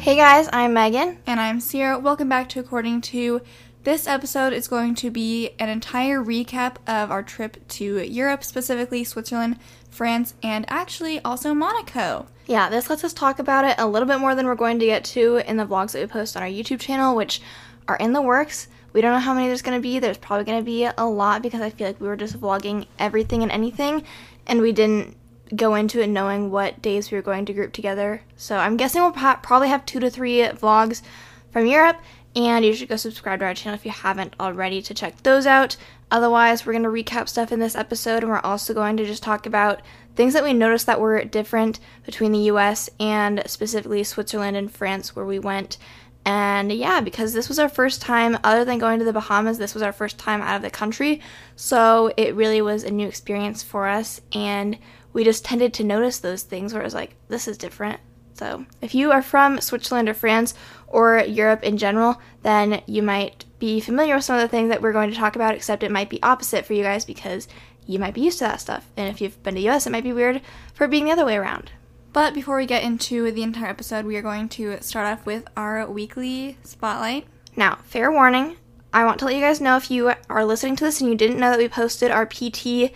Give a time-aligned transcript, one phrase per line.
[0.00, 1.18] Hey guys, I'm Megan.
[1.26, 2.00] And I'm Ciera.
[2.00, 3.42] Welcome back to According to.
[3.84, 9.04] This episode is going to be an entire recap of our trip to Europe, specifically
[9.04, 9.58] Switzerland,
[9.90, 12.26] France, and actually also Monaco.
[12.46, 14.86] Yeah, this lets us talk about it a little bit more than we're going to
[14.86, 17.42] get to in the vlogs that we post on our YouTube channel, which
[17.86, 18.68] are in the works.
[18.94, 19.98] We don't know how many there's going to be.
[19.98, 22.86] There's probably going to be a lot because I feel like we were just vlogging
[22.98, 24.04] everything and anything,
[24.46, 25.14] and we didn't
[25.54, 28.22] go into it knowing what days we were going to group together.
[28.36, 31.02] So I'm guessing we'll probably have two to three vlogs
[31.50, 31.98] from Europe,
[32.36, 35.46] and you should go subscribe to our channel if you haven't already to check those
[35.46, 35.76] out.
[36.10, 39.22] Otherwise, we're going to recap stuff in this episode, and we're also going to just
[39.22, 39.80] talk about
[40.16, 45.14] things that we noticed that were different between the US and specifically Switzerland and France,
[45.14, 45.78] where we went.
[46.24, 49.72] And yeah, because this was our first time, other than going to the Bahamas, this
[49.72, 51.20] was our first time out of the country.
[51.56, 54.20] So it really was a new experience for us.
[54.32, 54.78] And
[55.12, 58.00] we just tended to notice those things where it was like, this is different.
[58.34, 60.54] So if you are from Switzerland or France
[60.86, 64.80] or Europe in general, then you might be familiar with some of the things that
[64.80, 67.48] we're going to talk about, except it might be opposite for you guys because
[67.86, 68.90] you might be used to that stuff.
[68.96, 70.40] And if you've been to the US, it might be weird
[70.72, 71.72] for being the other way around.
[72.12, 75.46] But before we get into the entire episode, we are going to start off with
[75.56, 77.26] our weekly spotlight.
[77.56, 78.56] Now, fair warning,
[78.92, 81.16] I want to let you guys know if you are listening to this and you
[81.16, 82.92] didn't know that we posted our PT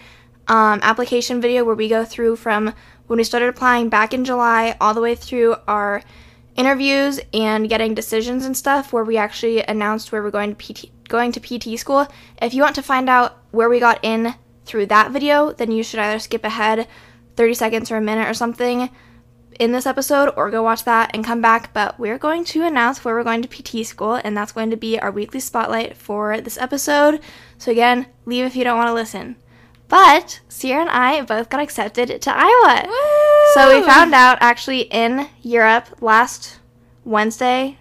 [0.49, 2.75] um, application video where we go through from
[3.07, 6.03] when we started applying back in July all the way through our
[6.57, 10.91] interviews and getting decisions and stuff where we actually announced where we're going to PT
[11.09, 12.07] going to PT school.
[12.41, 14.35] If you want to find out where we got in
[14.65, 16.89] through that video, then you should either skip ahead
[17.37, 18.89] 30 seconds or a minute or something
[19.61, 21.73] in this episode or go watch that and come back.
[21.73, 24.77] But we're going to announce where we're going to PT school, and that's going to
[24.77, 27.21] be our weekly spotlight for this episode.
[27.59, 29.37] So, again, leave if you don't want to listen.
[29.89, 32.87] But Ciera and I both got accepted to Iowa.
[32.87, 33.55] Woo!
[33.55, 36.59] So we found out actually in Europe last
[37.05, 37.79] Wednesday.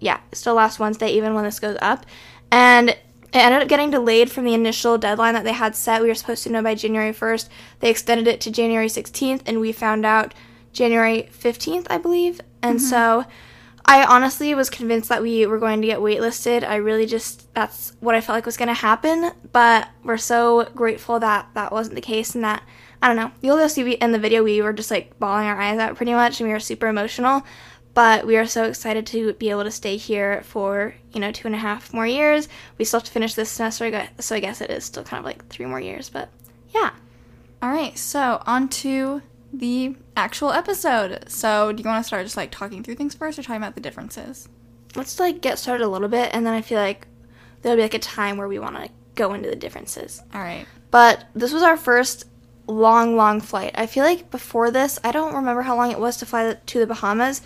[0.00, 2.04] Yeah, still last Wednesday, even when this goes up.
[2.50, 2.96] And
[3.32, 6.02] it ended up getting delayed from the initial deadline that they had set.
[6.02, 7.48] We were supposed to know by January 1st.
[7.78, 10.34] They extended it to January 16th, and we found out
[10.72, 12.40] January 15th, I believe.
[12.60, 12.86] And mm-hmm.
[12.86, 13.24] so
[13.84, 16.62] I honestly was convinced that we were going to get waitlisted.
[16.62, 19.32] I really just, that's what I felt like was going to happen.
[19.52, 22.62] But we're so grateful that that wasn't the case and that,
[23.02, 25.60] I don't know, you'll see we, in the video we were just like bawling our
[25.60, 27.42] eyes out pretty much and we were super emotional.
[27.92, 31.48] But we are so excited to be able to stay here for, you know, two
[31.48, 32.48] and a half more years.
[32.78, 35.24] We still have to finish this semester, so I guess it is still kind of
[35.24, 36.08] like three more years.
[36.08, 36.28] But
[36.72, 36.92] yeah.
[37.60, 41.24] All right, so on to the actual episode.
[41.28, 43.74] So, do you want to start just like talking through things first or talking about
[43.74, 44.48] the differences?
[44.96, 47.06] let's like get started a little bit and then I feel like
[47.62, 50.22] there'll be like a time where we want to go into the differences.
[50.34, 50.66] All right.
[50.90, 52.24] But this was our first
[52.66, 53.72] long, long flight.
[53.74, 56.78] I feel like before this, I don't remember how long it was to fly to
[56.78, 57.42] the Bahamas,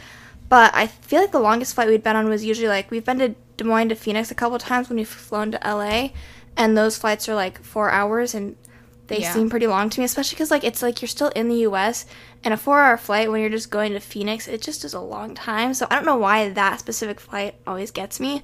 [0.48, 3.18] but I feel like the longest flight we'd been on was usually like we've been
[3.18, 6.10] to Des Moines to Phoenix a couple times when we've flown to LA,
[6.56, 8.56] and those flights are like four hours and
[9.08, 9.32] they Yeah.
[9.34, 12.06] seem pretty long to me, especially because like it's like you're still in the U.S.
[12.42, 15.34] and a four-hour flight when you're just going to Phoenix, it just is a long
[15.34, 15.74] time.
[15.74, 18.42] So I don't know why that specific flight always gets me,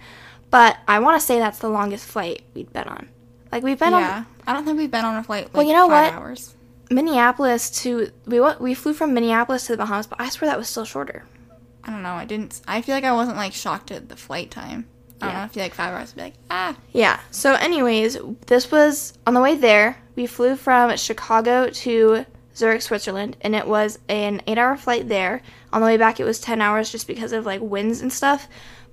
[0.51, 3.09] but I want to say that's the longest flight we'd been on.
[3.51, 4.25] Like we've been on yeah.
[4.47, 6.23] I don't think we've been on a flight like Well, you know five what?
[6.23, 6.55] hours.
[6.91, 10.59] Minneapolis to we wa- we flew from Minneapolis to the Bahamas, but I swear that
[10.59, 11.25] was still shorter.
[11.85, 12.13] I don't know.
[12.15, 12.61] I didn't.
[12.69, 14.87] I feel like I wasn't like shocked at the flight time.
[15.21, 15.43] I don't know.
[15.43, 16.77] I feel like five hours would be like ah.
[16.93, 17.21] Yeah.
[17.31, 19.97] So, anyways, this was on the way there.
[20.17, 25.43] We flew from Chicago to Zurich, Switzerland, and it was an eight-hour flight there.
[25.73, 28.49] On the way back, it was ten hours just because of like winds and stuff.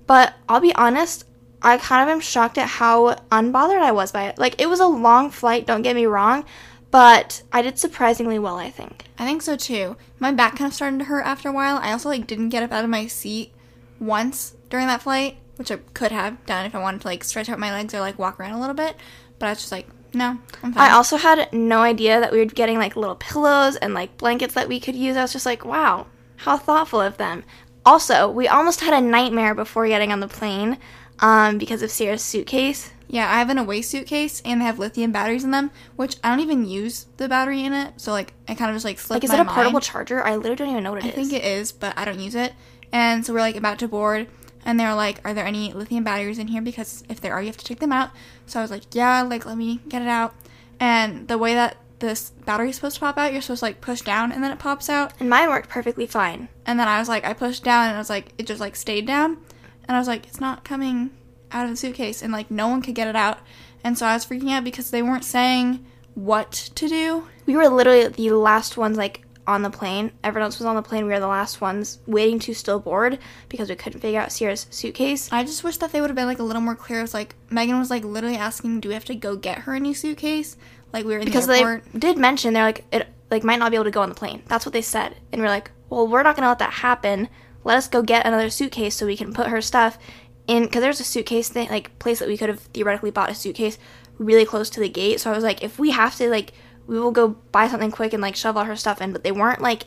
[0.06, 1.24] But I'll be honest,
[1.60, 4.38] I kind of am shocked at how unbothered I was by it.
[4.38, 5.66] Like, it was a long flight.
[5.66, 6.44] Don't get me wrong,
[6.90, 8.56] but I did surprisingly well.
[8.56, 9.04] I think.
[9.18, 9.96] I think so too.
[10.18, 11.78] My back kind of started to hurt after a while.
[11.78, 13.52] I also like didn't get up out of my seat
[14.00, 17.48] once during that flight, which I could have done if I wanted to like stretch
[17.48, 18.96] out my legs or like walk around a little bit.
[19.38, 20.90] But I was just like, no, I'm fine.
[20.90, 24.54] I also had no idea that we were getting like little pillows and like blankets
[24.54, 25.16] that we could use.
[25.16, 26.06] I was just like, wow,
[26.36, 27.44] how thoughtful of them.
[27.84, 30.78] Also, we almost had a nightmare before getting on the plane
[31.20, 32.92] um, because of Ciera's suitcase.
[33.10, 36.28] Yeah, I have an away suitcase and they have lithium batteries in them, which I
[36.30, 37.94] don't even use the battery in it.
[37.96, 40.22] So like I kind of just like slipped Like, is my it a portable charger?
[40.22, 41.14] I literally don't even know what it I is.
[41.14, 42.52] think it is, but I don't use it.
[42.92, 44.28] And so we're like about to board,
[44.68, 46.60] and they're like, "Are there any lithium batteries in here?
[46.60, 48.10] Because if there are, you have to take them out."
[48.46, 50.34] So I was like, "Yeah, like let me get it out."
[50.78, 53.80] And the way that this battery is supposed to pop out, you're supposed to like
[53.80, 55.12] push down and then it pops out.
[55.18, 56.48] and mine worked perfectly fine.
[56.66, 58.76] And then I was like, I pushed down and I was like, it just like
[58.76, 59.38] stayed down.
[59.86, 61.10] And I was like, it's not coming
[61.50, 62.22] out of the suitcase.
[62.22, 63.38] And like, no one could get it out.
[63.82, 65.84] And so I was freaking out because they weren't saying
[66.14, 67.28] what to do.
[67.46, 70.12] We were literally the last ones like on the plane.
[70.22, 71.06] Everyone else was on the plane.
[71.06, 73.18] We were the last ones waiting to still board
[73.48, 75.28] because we couldn't figure out Ciera's suitcase.
[75.32, 76.98] I just wish that they would have been like a little more clear.
[76.98, 79.74] It was like, Megan was like literally asking, do we have to go get her
[79.74, 80.56] a new suitcase?
[80.92, 81.98] Like, we were in Because the they airport.
[81.98, 84.42] did mention they're like it like might not be able to go on the plane.
[84.46, 85.16] That's what they said.
[85.32, 87.28] And we're like, well, we're not gonna let that happen.
[87.64, 89.98] Let us go get another suitcase so we can put her stuff
[90.46, 90.64] in.
[90.64, 93.78] Because there's a suitcase thing like place that we could have theoretically bought a suitcase
[94.18, 95.20] really close to the gate.
[95.20, 96.52] So I was like, if we have to like,
[96.88, 99.12] we will go buy something quick and like shove all her stuff in.
[99.12, 99.84] But they weren't like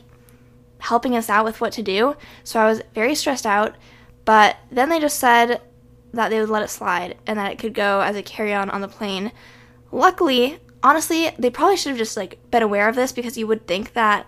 [0.78, 2.16] helping us out with what to do.
[2.44, 3.74] So I was very stressed out.
[4.24, 5.60] But then they just said
[6.14, 8.70] that they would let it slide and that it could go as a carry on
[8.70, 9.32] on the plane.
[9.90, 13.66] Luckily, honestly, they probably should have just like been aware of this because you would
[13.66, 14.26] think that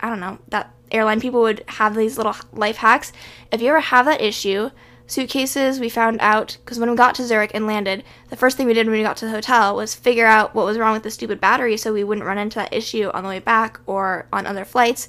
[0.00, 3.12] I don't know, that airline people would have these little life hacks.
[3.52, 4.70] If you ever have that issue,
[5.06, 8.66] suitcases, we found out because when we got to Zurich and landed, the first thing
[8.66, 11.02] we did when we got to the hotel was figure out what was wrong with
[11.02, 14.26] the stupid battery so we wouldn't run into that issue on the way back or
[14.32, 15.08] on other flights.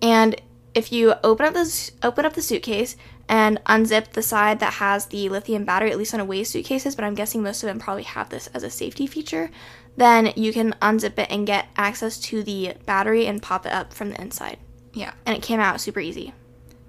[0.00, 0.40] And
[0.74, 2.96] if you open up this open up the suitcase
[3.28, 7.04] and unzip the side that has the lithium battery, at least on away suitcases, but
[7.04, 9.50] I'm guessing most of them probably have this as a safety feature,
[9.96, 13.92] then you can unzip it and get access to the battery and pop it up
[13.92, 14.58] from the inside.
[14.92, 15.12] Yeah.
[15.24, 16.34] And it came out super easy.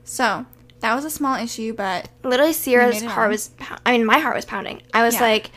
[0.04, 0.46] So
[0.86, 3.32] that was a small issue, but Literally, Ciera's heart on.
[3.32, 3.50] was.
[3.86, 4.82] I mean, my heart was pounding.
[4.94, 5.22] I was Yeah.
[5.22, 5.52] like,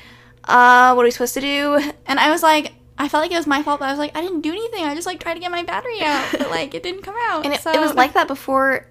[0.44, 1.78] uh, what are we supposed to do?
[2.06, 4.16] and I was like, I felt like it was my fault, but I was like,
[4.16, 4.84] I didn't do anything.
[4.84, 7.44] I just like tried to get my battery out, but like it didn't come out.
[7.44, 8.86] And it, so it was like that before.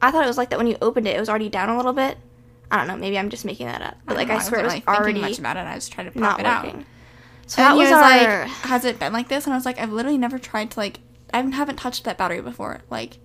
[0.00, 1.14] I thought it was like that when you opened it.
[1.16, 2.16] It was already down a little bit.
[2.70, 2.96] I don't know.
[2.96, 3.98] Maybe I'm just making that up.
[4.06, 5.60] But like, I, don't know, swear it was really already much about it.
[5.60, 6.64] I just tried to pop it out.
[7.46, 8.00] So And that was, was our.
[8.00, 10.80] like, "Has it been like this?" And I was like, "I've literally never tried to
[10.80, 11.00] like.
[11.34, 12.80] I haven't touched that battery before.
[12.90, 13.18] Like,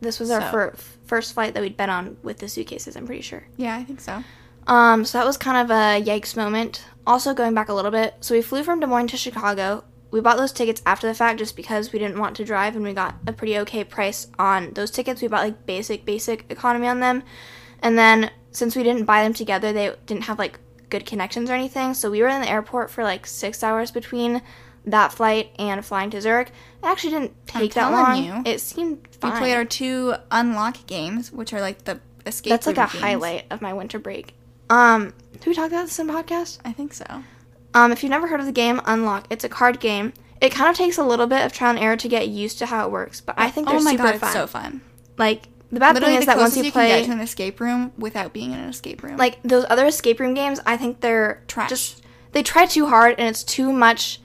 [0.00, 0.74] this was our so- fir-
[1.06, 2.96] first flight that we'd been on with the suitcases.
[2.96, 3.44] I'm pretty sure.
[3.56, 4.22] yeah, I think so.
[4.66, 6.84] Um, so that was kind of a yikes moment.
[7.06, 9.82] Also, going back a little bit, so we flew from Des Moines to Chicago.
[10.10, 12.84] We bought those tickets after the fact just because we didn't want to drive, and
[12.84, 15.22] we got a pretty okay price on those tickets.
[15.22, 17.22] We bought like basic, basic economy on them.
[17.82, 20.58] And then since we didn't buy them together, they didn't have like
[20.90, 21.94] good connections or anything.
[21.94, 24.42] So we were in the airport for like six hours between
[24.84, 26.48] that flight and flying to Zurich.
[26.48, 28.24] It actually didn't take that long.
[28.24, 28.42] you.
[28.44, 29.32] It seemed fine.
[29.32, 32.50] We played our two unlock games, which are like the escape.
[32.50, 32.92] That's like a games.
[32.92, 34.34] highlight of my winter break.
[34.70, 36.58] Um, did we talk about this in podcast?
[36.64, 37.24] I think so.
[37.74, 40.12] Um, if you've never heard of the game Unlock, it's a card game.
[40.40, 42.66] It kind of takes a little bit of trial and error to get used to
[42.66, 44.28] how it works, but I think they're oh my super god, fun.
[44.28, 44.80] it's so fun.
[45.16, 47.20] Like the bad Literally, thing is that once you you can play get to an
[47.20, 49.16] escape room without being in an escape room.
[49.16, 51.68] like those other escape room games, I think they're Trash.
[51.68, 52.02] Just
[52.32, 54.20] they try too hard and it's too much.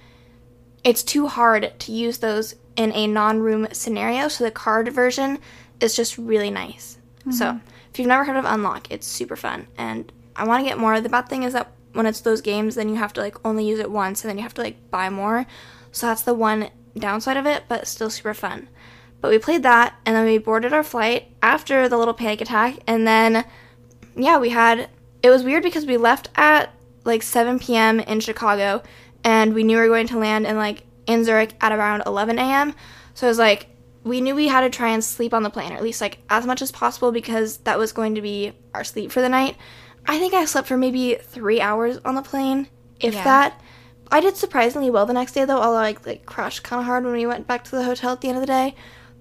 [0.83, 4.27] It's too hard to use those in a non-room scenario.
[4.27, 5.39] So the card version
[5.80, 6.97] is just really nice.
[7.31, 7.68] So mm-hmm.
[7.91, 11.00] if you've never heard of Unlock, it's super fun, and I want to get more.
[11.00, 13.65] The bad thing is that when it's those games, then you have to like only
[13.65, 15.45] use it once, and then you have to like buy more.
[15.91, 18.68] So that's the one downside of it, but still super fun.
[19.21, 22.79] But we played that, and then we boarded our flight after the little panic attack,
[22.88, 23.46] and then
[24.15, 24.89] yeah, we had.
[25.22, 26.74] It was weird because we left at
[27.05, 28.01] like 7 p.m.
[28.01, 28.84] in Chicago,
[29.24, 32.39] and we knew we were going to land in like in Zurich at around 11
[32.39, 32.74] a.m.
[33.13, 33.68] So it was like
[34.03, 36.20] we knew we had to try and sleep on the plane, or at least like
[36.30, 39.56] as much as possible, because that was going to be our sleep for the night.
[40.06, 42.68] I think I slept for maybe three hours on the plane,
[43.00, 43.24] if Yeah.
[43.24, 43.62] that.
[44.12, 47.03] I did surprisingly well the next day though, although I like crashed kind of hard
[47.03, 48.75] when we went back to the hotel at the end of the day.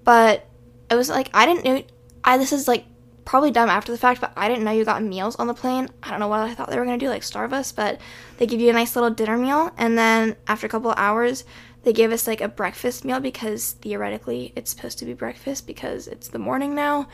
[0.04, 0.46] But
[0.90, 1.82] it was like I didn't know.
[2.24, 2.84] I this is like
[3.24, 5.88] probably dumb after the fact, but I didn't know you got meals on the plane.
[6.02, 8.00] I don't know what I thought they were gonna do, like starve us, but
[8.38, 11.44] they give you a nice little dinner meal, and then after a couple of hours,
[11.84, 16.06] they gave us like a breakfast meal because theoretically it's supposed to be breakfast because
[16.06, 17.08] it's the morning now.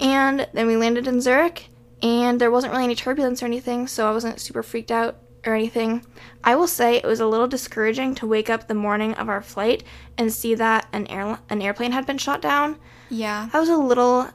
[0.00, 1.68] And then we landed in Zurich,
[2.02, 5.16] and there wasn't really any turbulence or anything, so I wasn't super freaked out
[5.46, 6.04] or anything.
[6.44, 9.42] I will say it was a little discouraging to wake up the morning of our
[9.42, 9.82] flight
[10.18, 12.78] and see that an air an airplane had been shot down.
[13.10, 13.48] yeah.
[13.52, 14.28] I was a little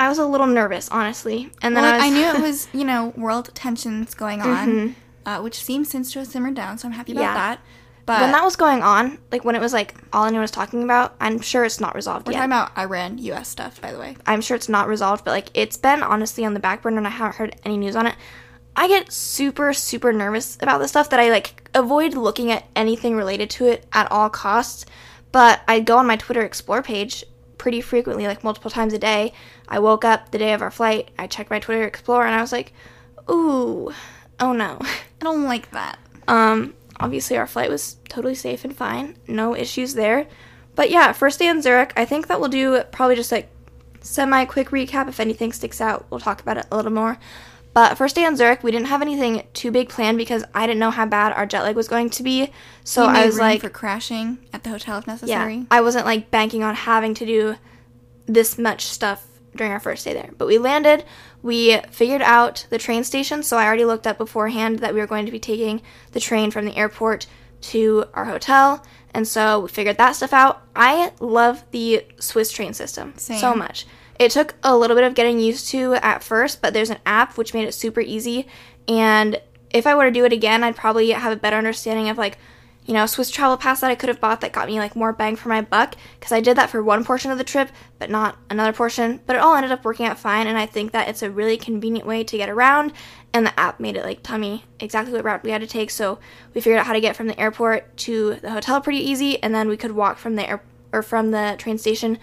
[0.00, 1.50] I was a little nervous, honestly.
[1.62, 4.96] And then Well, I, was, I knew it was, you know, world tensions going on,
[5.26, 7.36] uh, which seems since to have simmered down, so I'm happy about Mm-hmm.
[7.36, 7.54] Yeah.
[7.56, 7.60] that.
[8.06, 10.82] But when that was going on, like when it was like all anyone was talking
[10.82, 12.38] about, I'm sure it's not resolved we're yet.
[12.38, 13.48] talking about Iran, U.S.
[13.48, 14.16] stuff, by the way.
[14.26, 17.06] I'm sure it's not resolved, but like it's been honestly on the back burner and
[17.06, 18.16] I haven't heard any news on it.
[18.74, 23.14] I get super super nervous about this stuff that I like avoid looking at anything
[23.16, 24.86] related to it at all costs.
[25.30, 27.22] But I go on my Twitter explore page
[27.60, 29.34] pretty frequently, like multiple times a day.
[29.68, 32.40] I woke up the day of our flight, I checked my Twitter Explorer, and I
[32.40, 32.72] was like,
[33.30, 33.92] "Ooh,
[34.40, 34.88] oh no." I
[35.20, 35.98] don't like that.
[36.26, 39.18] Um, obviously, our flight was totally safe and fine.
[39.28, 40.26] No issues there.
[40.74, 43.50] But yeah, first day in Zurich, I think that we'll do probably just like
[44.00, 45.06] semi quick recap.
[45.10, 47.18] If anything sticks out, we'll talk about it a little more.
[47.72, 50.80] But first day in Zurich, we didn't have anything too big planned because I didn't
[50.80, 52.52] know how bad our jet lag was going to be.
[52.82, 55.30] So I was like, for crashing at the hotel if necessary.
[55.30, 55.66] yeah, necessary.
[55.70, 57.56] I wasn't like banking on having to do
[58.26, 60.30] this much stuff during our first day there.
[60.36, 61.04] But we landed,
[61.42, 63.42] we figured out the train station.
[63.42, 65.80] So I already looked up beforehand that we were going to be taking
[66.12, 67.26] the train from the airport
[67.62, 68.84] to our hotel.
[69.12, 70.62] And so we figured that stuff out.
[70.74, 73.86] I love the Swiss train system so much.
[74.20, 77.38] It took a little bit of getting used to at first, but there's an app
[77.38, 78.46] which made it super easy.
[78.86, 82.18] And if I were to do it again, I'd probably have a better understanding of
[82.18, 82.36] like,
[82.84, 85.14] you know, Swiss travel pass that I could have bought that got me like more
[85.14, 88.10] bang for my buck because I did that for one portion of the trip, but
[88.10, 89.22] not another portion.
[89.24, 91.56] But it all ended up working out fine, and I think that it's a really
[91.56, 92.92] convenient way to get around.
[93.32, 95.90] And the app made it like tell me exactly what route we had to take,
[95.90, 96.18] so
[96.52, 99.54] we figured out how to get from the airport to the hotel pretty easy, and
[99.54, 100.62] then we could walk from the air
[100.92, 102.18] or from the train station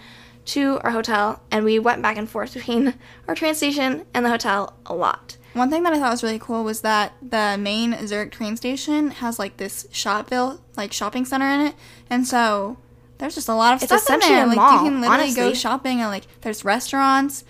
[0.48, 2.94] to our hotel, and we went back and forth between
[3.26, 5.36] our train station and the hotel a lot.
[5.54, 9.10] One thing that I thought was really cool was that the main Zurich train station
[9.10, 11.74] has like this Shopville like shopping center in it,
[12.10, 12.76] and so
[13.18, 14.44] there's just a lot of It's stuff in there.
[14.44, 17.44] a Like mall, you can literally go shopping and like there's restaurants,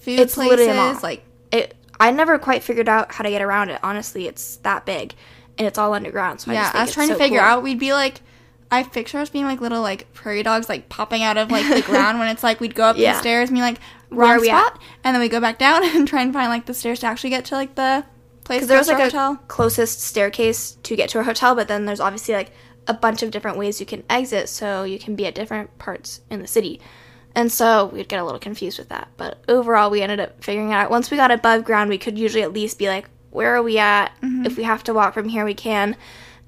[0.00, 1.00] food It's literally a places, mall.
[1.02, 3.80] like It I never quite figured out how to get around it.
[3.82, 5.14] Honestly, it's that big,
[5.56, 6.40] and it's all underground.
[6.42, 6.62] So I yeah.
[6.64, 7.48] just I, was trying to figure cool.
[7.48, 7.62] out.
[7.62, 8.20] We'd be like.
[8.70, 11.82] I picture us being like little like prairie dogs like popping out of like the
[11.82, 13.12] ground when it's like we'd go up Yeah.
[13.12, 14.66] the stairs and be like Where wrong are we at?
[14.66, 17.06] spot and then we go back down and try and find like the stairs to
[17.06, 18.04] actually get to like the
[18.44, 19.36] place because there was like a hotel.
[19.48, 22.52] closest staircase to get to our hotel, but then there's obviously like
[22.88, 26.20] a bunch of different ways you can exit, so you can be at different parts
[26.30, 26.80] in the city.
[27.34, 29.08] And so we'd get a little confused with that.
[29.16, 30.88] But overall, we ended up figuring out.
[30.90, 33.76] Once we got above ground, we could usually at least be like, where are we
[33.78, 34.12] at?
[34.22, 35.96] If we have to walk from here, we can.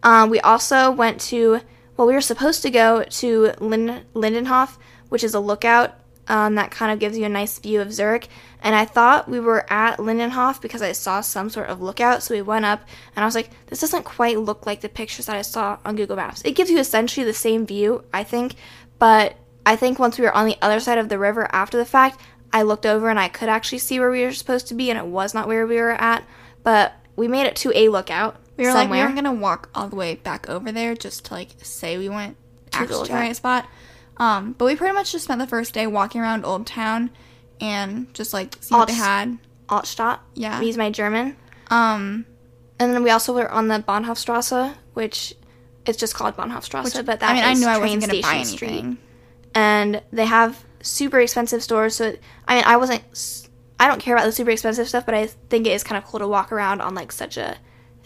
[0.05, 1.61] Um, we also went to,
[1.99, 4.79] well, we were supposed to go to Lind- Lindenhof,
[5.09, 8.29] which is a lookout um, that kind of gives you a nice view of Zurich.
[8.63, 12.23] And I thought we were at Lindenhof because I saw some sort of lookout.
[12.23, 12.83] So we went up
[13.17, 15.97] and I was like, this doesn't quite look like the pictures that I saw on
[15.97, 16.43] Google Maps.
[16.45, 18.55] It gives you essentially the same view, I think.
[18.99, 19.37] But
[19.67, 22.21] I think once we were on the other side of the river after the fact,
[22.53, 24.99] I looked over and I could actually see where we were supposed to be, and
[24.99, 26.25] it was not where we were at.
[26.63, 28.37] But we made it to a lookout.
[28.59, 31.35] We were like, we weren't gonna walk all the way back over there just to
[31.35, 32.37] like say we went
[32.73, 33.67] actually to the right spot.
[34.19, 37.11] Um, but we pretty much just spent the first day walking around Old Town
[37.61, 39.39] and just like seeing what they had.
[39.69, 40.19] Altstadt.
[40.35, 40.61] Yeah.
[40.61, 41.37] Use my German.
[41.69, 42.27] Um,
[42.81, 45.35] And then we also were on the Bahnhofstrasse, which
[45.87, 48.23] it's just called Bahnhofstrasse, but that I mean, I is knew I train wasn't gonna
[48.23, 48.99] buy station street.
[49.55, 51.97] And they have super expensive stores.
[51.97, 52.15] So
[52.47, 53.03] I mean, I wasn't.
[53.81, 56.09] I don't care about the super expensive stuff, but I think it is kind of
[56.09, 57.57] cool to walk around on like such a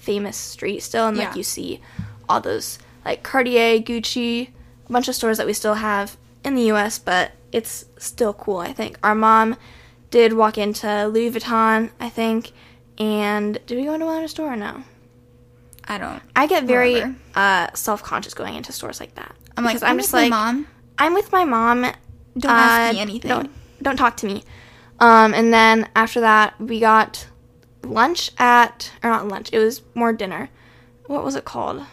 [0.02, 1.34] famous street still, and like Yeah.
[1.36, 1.80] you see
[2.28, 4.48] all those like Cartier, Gucci,
[4.88, 8.58] a bunch of stores that we still have in the U.S., but it's still cool.
[8.58, 9.56] I think our mom
[10.10, 12.52] did walk into Louis Vuitton, I think,
[12.98, 14.82] and did we go into another store or no?
[15.84, 16.22] I don't.
[16.36, 17.02] I get very
[17.34, 19.34] uh, self conscious going into stores like that.
[19.56, 20.66] I'm like, Because I'm, just like, mom.
[20.98, 21.82] I'm with my mom.
[21.82, 23.28] Don't ask uh, me anything.
[23.28, 23.50] Don't,
[23.82, 24.44] don't talk to me.
[25.00, 27.26] Um, and then after that, we got
[27.82, 30.48] lunch at, or not lunch, it was more dinner.
[31.06, 31.84] What was it called?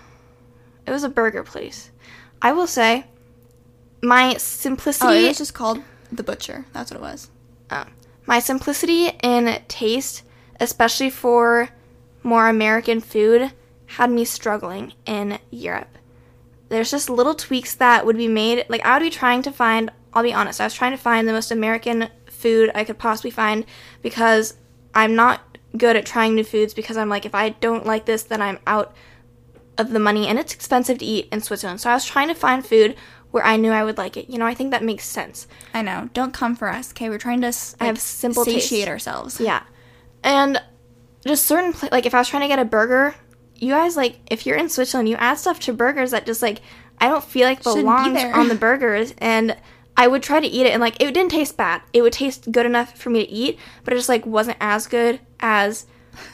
[0.86, 1.92] It was a burger place.
[2.42, 3.06] I will say,
[4.02, 5.08] my simplicity.
[5.08, 5.82] Oh, it was just called
[6.12, 6.66] the butcher.
[6.74, 7.30] That's what it was.
[7.70, 7.86] Oh.
[8.26, 10.24] My simplicity in taste,
[10.60, 11.70] especially for
[12.24, 13.52] more American food,
[13.88, 15.98] had me struggling in Europe.
[16.70, 18.66] There's just little tweaks that would be made.
[18.70, 21.28] Like, I would be trying to find, I'll be honest, I was trying to find
[21.28, 23.66] the most American food I could possibly find
[24.02, 24.56] because
[24.94, 25.42] I'm not
[25.78, 28.60] good at trying new foods because I'm like, if I don't like this, then I'm
[28.66, 28.96] out
[29.78, 31.80] of the money and it's expensive to eat in Switzerland.
[31.82, 32.96] So I was trying to find food
[33.32, 34.30] where I knew I would like it.
[34.30, 35.48] You know, I think that makes sense.
[35.74, 36.10] I know.
[36.14, 37.10] Don't come for us, okay?
[37.10, 38.88] We're trying to s- I like, have simple satiate taste.
[38.88, 39.40] ourselves.
[39.40, 39.64] Yeah.
[40.24, 40.62] And
[41.26, 43.16] just certain pla- like if I was trying to get a burger,
[43.56, 46.62] you guys like if you're in Switzerland, you add stuff to burgers that just like
[47.00, 49.56] I don't feel like Shouldn't be belongs on the burgers and
[49.96, 51.82] I would try to eat it and like it didn't taste bad.
[51.94, 54.88] It would taste good enough for me to eat, but it just like wasn't as
[54.88, 55.86] good as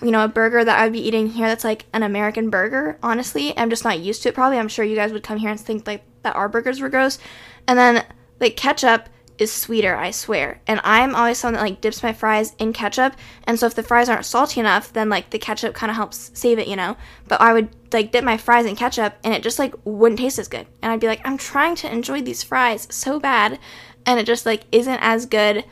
[0.02, 3.58] you know, a burger that I'd be eating here that's like an American burger, honestly.
[3.58, 4.58] I'm just not used to it probably.
[4.58, 7.20] I'm sure you guys would come here and think like that our burgers were gross.
[7.68, 8.04] And then
[8.40, 10.62] like ketchup is sweeter, I swear.
[10.66, 13.84] And I'm always someone that like dips my fries in ketchup, and so if the
[13.84, 16.96] fries aren't salty enough, then like the ketchup kind of helps save it, you know.
[17.28, 20.40] But I would like dip my fries in ketchup, and it just like wouldn't taste
[20.40, 20.68] as good.
[20.82, 23.60] And I'd be like, I'm trying to enjoy these fries so bad,
[24.06, 25.66] and it just like isn't as good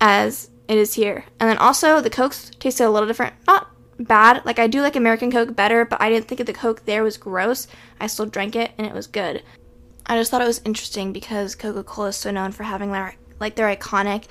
[0.00, 1.24] as it is here.
[1.40, 3.34] And then also the cokes tasted a little different.
[3.48, 4.44] Not bad.
[4.44, 7.16] Like I do like American Coke better, but I didn't think the Coke there was
[7.16, 7.66] gross.
[7.98, 9.42] I still drank it and it was good.
[10.06, 13.56] I just thought it was interesting because Coca-Cola is so known for having their like
[13.56, 14.26] their iconic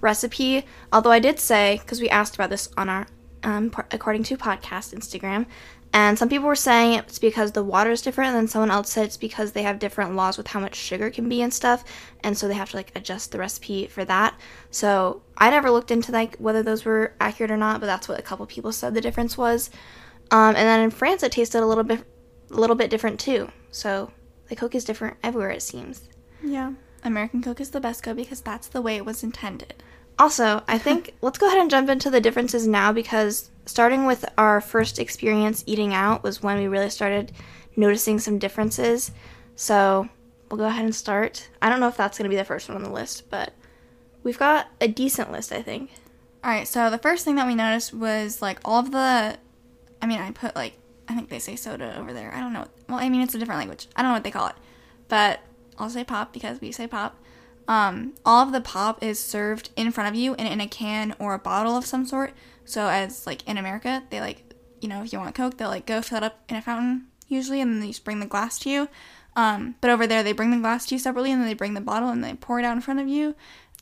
[0.00, 0.66] recipe.
[0.92, 3.06] Although I did say because we asked about this on our
[3.44, 5.46] um, according to podcast Instagram,
[5.94, 8.90] and some people were saying it's because the water is different, and then someone else
[8.90, 11.84] said it's because they have different laws with how much sugar can be and stuff,
[12.24, 14.38] and so they have to like adjust the recipe for that.
[14.72, 18.18] So I never looked into like whether those were accurate or not, but that's what
[18.18, 19.70] a couple people said the difference was.
[20.32, 22.04] Um, and then in France, it tasted a little bit,
[22.50, 23.52] a little bit different too.
[23.70, 24.10] So
[24.48, 26.08] the Coke is different everywhere, it seems.
[26.42, 26.72] Yeah.
[27.04, 29.74] American Coke is the best Coke because that's the way it was intended.
[30.18, 34.24] Also, I think let's go ahead and jump into the differences now because starting with
[34.36, 37.32] our first experience eating out was when we really started
[37.76, 39.10] noticing some differences.
[39.56, 40.08] So
[40.50, 41.48] we'll go ahead and start.
[41.62, 43.52] I don't know if that's going to be the first one on the list, but
[44.22, 45.90] we've got a decent list, I think.
[46.42, 49.38] All right, so the first thing that we noticed was like all of the.
[50.02, 50.74] I mean, I put like.
[51.08, 52.32] I think they say soda over there.
[52.34, 52.66] I don't know.
[52.88, 53.88] Well, I mean, it's a different language.
[53.94, 54.54] I don't know what they call it.
[55.08, 55.40] But
[55.78, 57.16] I'll say pop because we say pop.
[57.66, 61.14] Um, all of the pop is served in front of you and in a can
[61.18, 62.32] or a bottle of some sort.
[62.64, 65.86] So as like in America, they like you know if you want Coke, they'll like
[65.86, 68.58] go fill it up in a fountain usually, and then they just bring the glass
[68.60, 68.88] to you.
[69.36, 71.74] Um, but over there, they bring the glass to you separately, and then they bring
[71.74, 73.34] the bottle and they pour it out in front of you,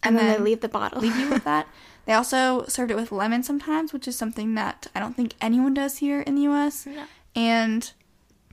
[0.03, 1.01] and, and then, then, they leave the bottle.
[1.01, 1.69] leave you with that.
[2.07, 5.75] They also served it with lemon sometimes, which is something that I don't think anyone
[5.75, 6.87] does here in the U.S.
[6.87, 7.05] No.
[7.37, 7.93] And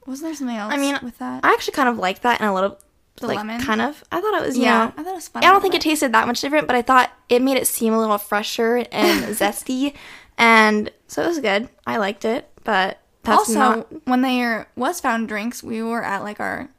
[0.05, 0.73] wasn't there something else?
[0.73, 2.79] I mean, with that, I actually kind of like that in a little
[3.19, 3.61] the like, lemon?
[3.61, 4.03] Kind of.
[4.11, 4.85] I thought it was, yeah.
[4.85, 5.43] Know, I thought it was fun.
[5.43, 7.93] I don't think it tasted that much different, but I thought it made it seem
[7.93, 9.95] a little fresher and zesty.
[10.37, 11.69] And so it was good.
[11.85, 14.07] I liked it, but also not...
[14.07, 16.69] when there was fountain drinks, we were at like our.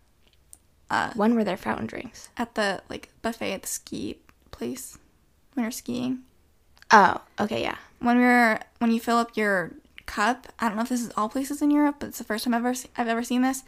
[0.88, 2.30] Uh, when were there fountain drinks?
[2.36, 4.18] At the like buffet at the ski
[4.50, 4.98] place
[5.54, 6.20] when you're skiing.
[6.90, 7.76] Oh, okay, yeah.
[8.00, 9.72] When we are when you fill up your
[10.06, 12.44] cup, I don't know if this is all places in Europe, but it's the first
[12.44, 13.62] time I've ever I've ever seen this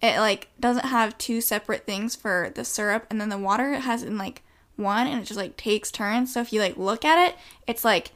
[0.00, 3.80] it like doesn't have two separate things for the syrup and then the water it
[3.80, 4.42] has in like
[4.76, 6.32] one and it just like takes turns.
[6.32, 8.12] So if you like look at it it's like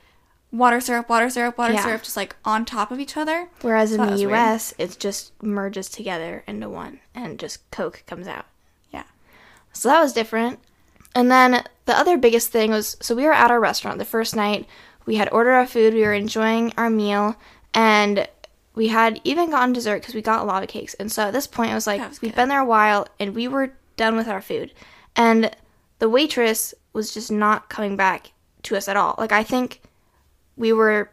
[0.53, 1.85] water syrup water syrup water yeah.
[1.85, 3.49] syrup just like on top of each other.
[3.63, 4.91] Whereas so in the us weird.
[4.93, 8.47] it just merges together into one and just coke comes out.
[8.93, 9.05] Yeah.
[9.73, 10.61] So that was different.
[11.15, 14.37] And then the other biggest thing was so we were at our restaurant the first
[14.37, 14.67] night.
[15.05, 17.37] We had ordered our food we were enjoying our meal
[17.75, 18.29] and
[18.75, 20.95] we had even gotten dessert because we got lava cakes.
[20.95, 23.35] And so at this point, I was like, was we've been there a while and
[23.35, 24.73] we were done with our food.
[25.15, 25.55] And
[25.99, 28.33] the waitress was just not coming back
[28.65, 29.15] to us at all.
[29.19, 29.83] Like, I think
[30.57, 31.11] we were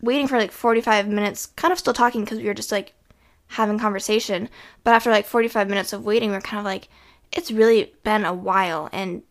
[0.00, 2.94] waiting for like 45 minutes, kind of still talking because we were just like
[3.48, 4.48] having conversation.
[4.84, 6.88] But after like 45 minutes of waiting, we are kind of like,
[7.32, 9.22] it's really been a while and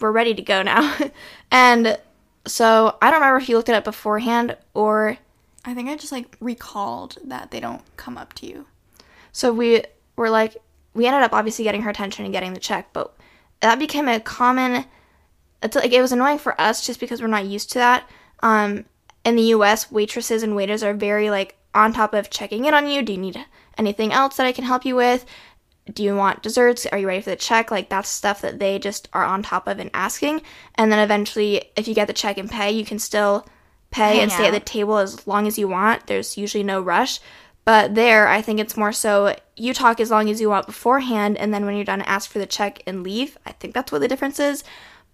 [0.00, 0.96] we're ready to go now.
[1.50, 1.98] and
[2.46, 5.18] so I don't remember if you looked it up beforehand or
[5.64, 8.66] I think I just like recalled that they don't come up to you.
[9.32, 9.82] So we
[10.16, 10.56] were like,
[10.94, 13.14] we ended up obviously getting her attention and getting the check, but
[13.60, 14.86] that became a common.
[15.62, 18.08] It's like it was annoying for us just because we're not used to that.
[18.42, 18.86] Um,
[19.24, 22.88] in the U.S., waitresses and waiters are very like on top of checking in on
[22.88, 23.02] you.
[23.02, 23.44] Do you need
[23.76, 25.26] anything else that I can help you with?
[25.92, 26.86] Do you want desserts?
[26.86, 27.70] Are you ready for the check?
[27.70, 30.42] Like that's stuff that they just are on top of and asking.
[30.76, 33.46] And then eventually, if you get the check and pay, you can still
[33.90, 34.54] pay Hang and stay out.
[34.54, 36.06] at the table as long as you want.
[36.06, 37.20] There's usually no rush.
[37.64, 41.36] But there, I think it's more so you talk as long as you want beforehand,
[41.36, 43.36] and then when you're done, ask for the check and leave.
[43.44, 44.64] I think that's what the difference is.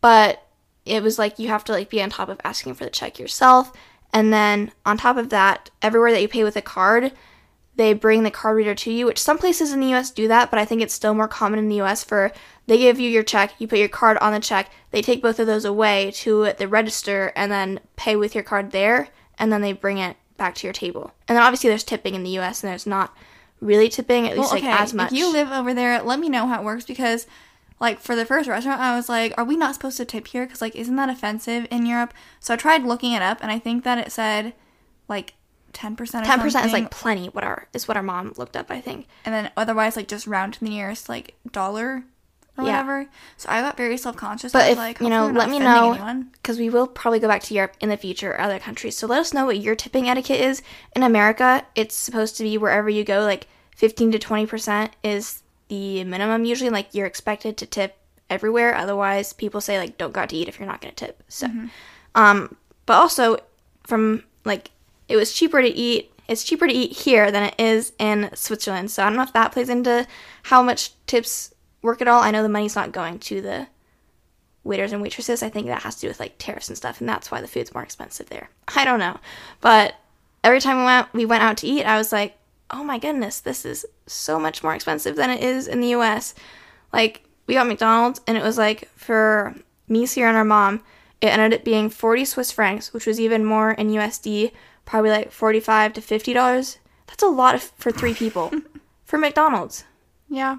[0.01, 0.47] But
[0.85, 3.19] it was like you have to like be on top of asking for the check
[3.19, 3.73] yourself,
[4.13, 7.13] and then on top of that, everywhere that you pay with a card,
[7.75, 9.07] they bring the card reader to you.
[9.07, 10.11] Which some places in the U.S.
[10.11, 12.05] do that, but I think it's still more common in the U.S.
[12.05, 12.33] for
[12.67, 15.39] they give you your check, you put your card on the check, they take both
[15.39, 19.61] of those away to the register and then pay with your card there, and then
[19.61, 21.13] they bring it back to your table.
[21.29, 23.17] And then obviously there's tipping in the US and there's not
[23.61, 24.69] really tipping, at least well, okay.
[24.69, 25.13] like as much.
[25.13, 27.27] If you live over there, let me know how it works because
[27.79, 30.47] like for the first restaurant I was like, are we not supposed to tip here
[30.47, 32.13] cuz like isn't that offensive in Europe?
[32.41, 34.55] So I tried looking it up and I think that it said
[35.09, 35.35] like
[35.73, 39.07] 10% 10% is like plenty what our is what our mom looked up, I think.
[39.25, 42.05] And then otherwise like just round to the nearest like dollar
[42.59, 42.73] or yeah.
[42.73, 43.07] whatever.
[43.37, 44.53] So I got very self conscious.
[44.53, 47.55] But if like, you know, let me know because we will probably go back to
[47.55, 48.97] Europe in the future or other countries.
[48.97, 50.63] So let us know what your tipping etiquette is
[50.95, 51.67] in America.
[51.75, 56.45] It's supposed to be wherever you go, like fifteen to twenty percent is the minimum
[56.45, 56.71] usually.
[56.71, 57.97] Like you're expected to tip
[58.31, 58.75] everywhere.
[58.75, 61.23] Otherwise, people say like don't go out to eat if you're not going to tip.
[61.29, 61.47] So,
[62.15, 63.39] um, but also
[63.85, 64.71] from like
[65.09, 66.13] it was cheaper to eat.
[66.29, 68.91] It's cheaper to eat here than it is in Switzerland.
[68.91, 70.09] So I don't know if that plays into
[70.45, 71.55] how much tips
[71.87, 72.21] work at all.
[72.21, 73.69] I know the money's not going to the
[74.65, 75.43] waiters and waitresses.
[75.43, 77.49] I think that has to do with like tariffs and stuff, and that's why the
[77.49, 78.51] food's more expensive there.
[78.77, 79.19] I don't know,
[79.63, 79.95] but
[80.45, 82.37] every time we went we went out to eat, I was like,
[82.71, 86.35] oh my goodness, this is so much more expensive than it is in the U.S.
[86.93, 89.55] Like we got McDonald's, and it was like for
[89.89, 90.83] me, Ciera, and our mom,
[91.21, 94.53] it ended up being forty Swiss francs, which was even more in USD,
[94.85, 96.79] probably like forty-five to fifty dollars.
[97.07, 98.51] That's a lot of, for three people
[99.05, 99.85] for McDonald's.
[100.29, 100.59] Yeah.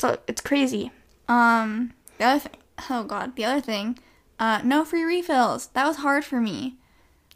[0.00, 0.90] So it's crazy.
[1.28, 2.56] Um, the other thing,
[2.88, 3.98] oh god, the other thing,
[4.38, 5.66] uh, no free refills.
[5.74, 6.76] That was hard for me.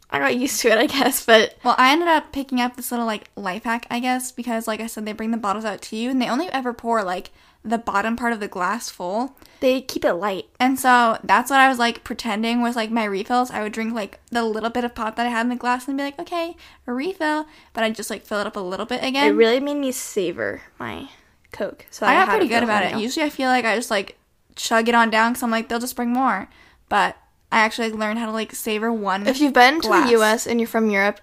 [0.09, 2.89] I got used to it, I guess, but Well, I ended up picking up this
[2.91, 5.81] little like life hack, I guess, because like I said, they bring the bottles out
[5.83, 7.29] to you, and they only ever pour like
[7.63, 9.35] the bottom part of the glass full.
[9.59, 10.45] they keep it light.
[10.59, 13.49] And so that's what I was like pretending was like my refills.
[13.51, 15.87] I would drink like the little bit of pop that I had in the glass
[15.87, 16.55] and be like, okay,
[16.87, 17.45] a refill.
[17.73, 19.27] But I'd just like fill it up a little bit again.
[19.27, 21.09] It really made me savor my
[21.55, 21.85] Coke.
[21.89, 22.99] So I got pretty good about it.
[22.99, 24.17] Usually I feel like I just like
[24.55, 26.49] chug it on down because I'm like, they'll just bring more.
[26.89, 27.17] But
[27.51, 29.25] I actually like, learned how to like savor one.
[29.25, 30.45] If you've been to the U.S.
[30.45, 31.21] and you're from Europe,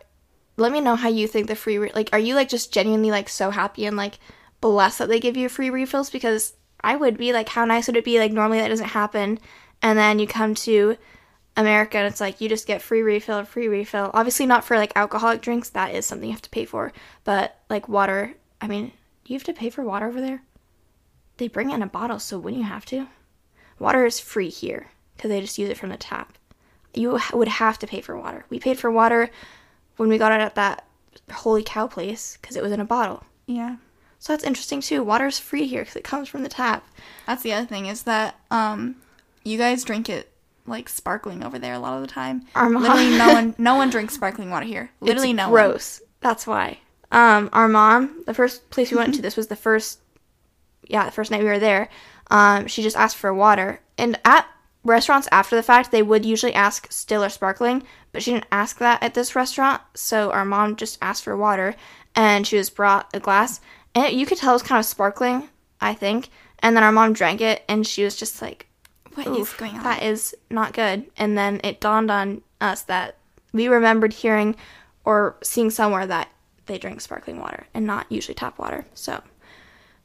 [0.57, 2.09] let me know how you think the free re- like.
[2.13, 4.19] Are you like just genuinely like so happy and like
[4.61, 6.11] blessed that they give you free refills?
[6.11, 8.19] Because I would be like, how nice would it be?
[8.19, 9.39] Like normally that doesn't happen,
[9.83, 10.97] and then you come to
[11.57, 14.11] America and it's like you just get free refill, free refill.
[14.15, 15.69] Obviously not for like alcoholic drinks.
[15.71, 16.93] That is something you have to pay for.
[17.25, 18.93] But like water, I mean,
[19.25, 20.43] do you have to pay for water over there?
[21.39, 23.07] They bring it in a bottle, so wouldn't you have to?
[23.79, 26.37] Water is free here because they just use it from the tap.
[26.95, 28.45] You would have to pay for water.
[28.51, 29.31] We paid for water
[29.97, 30.87] when we got it at that
[31.33, 33.25] Holy Cow place because it was in a bottle.
[33.47, 33.77] yeah.
[34.19, 35.03] So that's interesting too.
[35.03, 36.87] Water's free here because it comes from the tap.
[37.27, 38.95] That's the other thing is that um,
[39.43, 40.31] you guys drink it
[40.65, 42.45] like sparkling over there a lot of the time.
[42.55, 44.93] Our mom- Literally, no one, no one drinks sparkling water here.
[45.01, 45.53] Literally, it's no one.
[45.53, 46.01] gross.
[46.21, 46.79] That's why.
[47.13, 50.01] Um, our mom, the first place we went to, this was the first,
[50.89, 51.89] yeah, the first night we were there.
[52.31, 54.47] Um, she just asked for water, and at
[54.83, 58.79] restaurants after the fact, they would usually ask still or sparkling, but she didn't ask
[58.79, 59.83] that at this restaurant.
[59.95, 61.77] So our mom just asked for water,
[62.17, 63.61] and she was brought a glass,
[63.95, 65.51] and you could tell it was kind of sparkling,
[65.83, 66.31] I think.
[66.61, 68.67] And then our mom drank it, and she was just like,
[69.13, 69.83] What is going on?
[69.83, 71.11] That is not good.
[71.19, 73.19] And then it dawned on us that
[73.53, 74.57] we remembered hearing
[75.05, 76.29] or seeing somewhere that
[76.67, 78.87] they drink sparkling water and not usually tap water.
[78.95, 79.23] So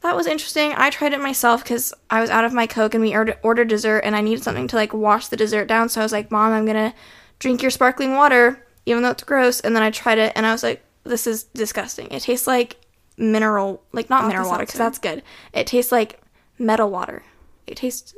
[0.02, 0.74] that was interesting.
[0.76, 3.68] I tried it myself because I was out of my Coke and we ordered, ordered
[3.68, 5.90] dessert and I needed something to like wash the dessert down.
[5.90, 6.96] So I was like, Mom, I'm going to
[7.40, 9.60] drink your sparkling water, even though it's gross.
[9.60, 12.08] And then I tried it and I was like, this is disgusting.
[12.12, 12.78] It tastes like
[13.18, 15.24] mineral, like not mineral water because that's good.
[15.54, 16.22] It tastes like
[16.60, 17.24] metal water.
[17.66, 18.14] It tastes,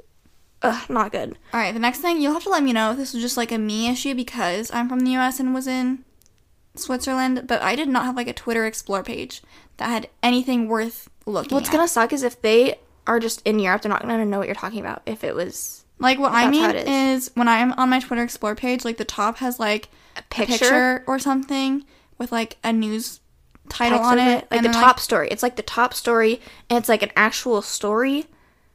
[0.62, 1.38] ugh, not good.
[1.54, 3.38] All right, the next thing you'll have to let me know if this was just
[3.38, 5.40] like a me issue because I'm from the U.S.
[5.40, 6.04] and was in
[6.80, 9.42] Switzerland, but I did not have like a Twitter Explore page
[9.78, 11.74] that had anything worth looking What's at.
[11.74, 14.56] gonna suck is if they are just in Europe, they're not gonna know what you're
[14.56, 15.02] talking about.
[15.06, 17.32] If it was like what I mean it is.
[17.36, 20.54] when I'm on my Twitter Explore page, like the top has like a a picture,
[20.58, 21.86] picture or something
[22.18, 23.20] with like a news
[23.70, 25.28] title on it, like the top story.
[25.30, 28.30] It's like the top story, and it's like an actual story that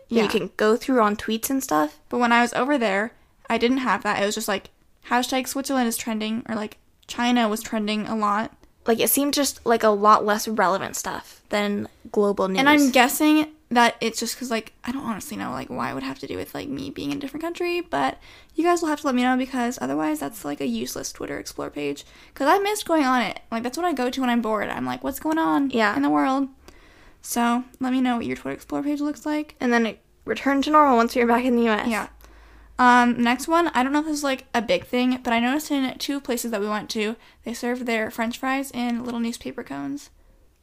[0.09, 0.23] Yeah.
[0.23, 1.99] you can go through on tweets and stuff.
[2.09, 3.12] But when I was over there,
[3.51, 4.23] I didn't have that.
[4.23, 4.71] It was just like
[5.09, 8.53] hashtag Switzerland is trending or like China was trending a lot.
[8.87, 12.59] Like it seemed just like a lot less relevant stuff than global news.
[12.59, 15.95] And I'm guessing that it's just because, like, I don't honestly know, like, why it
[15.95, 18.19] would have to do with, like, me being in a different country, but
[18.55, 21.38] you guys will have to let me know because otherwise that's, like, a useless Twitter
[21.38, 22.05] Explore page.
[22.33, 23.40] Because I missed going on it.
[23.51, 24.69] Like, that's what I go to when I'm bored.
[24.69, 25.97] I'm like, what's going on Yeah.
[25.97, 26.49] in the world?
[27.21, 29.57] So, let me know what your Twitter Explore page looks like.
[29.61, 31.88] and then it returned to normal once were back in the U.S.
[31.88, 32.09] Yeah.
[32.78, 35.38] Um, next one, I don't know if this is like a big thing, but I
[35.38, 39.20] noticed in two places that we went to, they served their french fries in little
[39.20, 40.10] newspaper cones.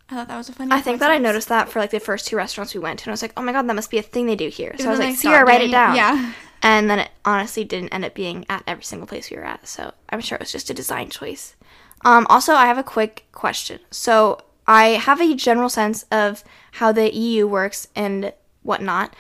[0.10, 2.00] I thought that was a funny I think that I noticed that for like the
[2.02, 3.90] first two restaurants we went to, and I was like, oh my god, that must
[3.90, 4.76] be a thing they do here.
[4.78, 5.96] So I was like, Ciera, write it down.
[5.96, 6.34] yeah.
[6.64, 9.68] And then it honestly didn't end up being at every single place we were at.
[9.68, 11.56] So I'm sure it was just a design choice.
[12.04, 13.80] Um, also, I have a quick question.
[13.90, 16.44] So I have a general sense of
[16.74, 19.16] how the EU works and whatnot.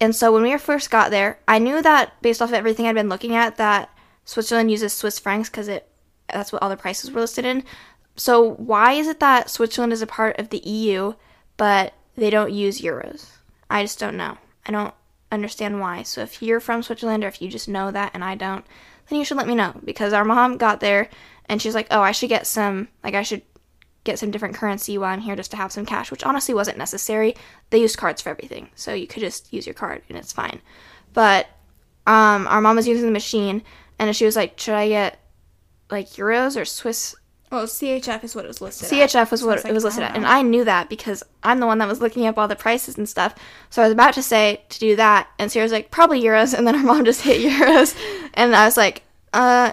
[0.00, 2.94] And so when we first got there, I knew that based off of everything I'd
[2.94, 3.90] been looking at, that
[4.24, 5.88] Switzerland uses Swiss francs because it
[6.32, 7.64] that's what all the prices were listed in.
[8.16, 11.14] So why is it that Switzerland is a part of the EU,
[11.56, 13.30] but they don't use euros?
[13.70, 14.36] I just don't know.
[14.66, 14.94] I don't
[15.32, 16.02] understand why.
[16.02, 18.64] So if you're from Switzerland or if you just know that and I don't,
[19.08, 21.08] then you should let me know because our mom got there
[21.46, 23.42] and she's like, "Oh, I should get some like I should
[24.10, 26.78] get some different currency while I'm here just to have some cash," which honestly wasn't
[26.78, 27.34] necessary.
[27.70, 28.64] They use cards for everything.
[28.74, 30.60] So you could just use your card and it's fine.
[31.14, 31.46] but
[32.06, 33.62] um, our mom was using the machine,
[33.98, 35.18] and she was like, "Should I get
[35.90, 37.14] like euros or Swiss?"
[37.52, 38.92] Well, CHF is what it was listed.
[38.92, 39.10] at.
[39.10, 40.26] CHF was So what it like, was listed at, and.
[40.26, 43.08] I knew that because I'm the one that was looking up all the prices and
[43.08, 43.34] stuff.
[43.70, 46.52] So I was about to say to do that, and Sarah was like, "Probably euros,"
[46.56, 47.94] and then her mom just hit euros,
[48.34, 49.72] and I was like, "Uh."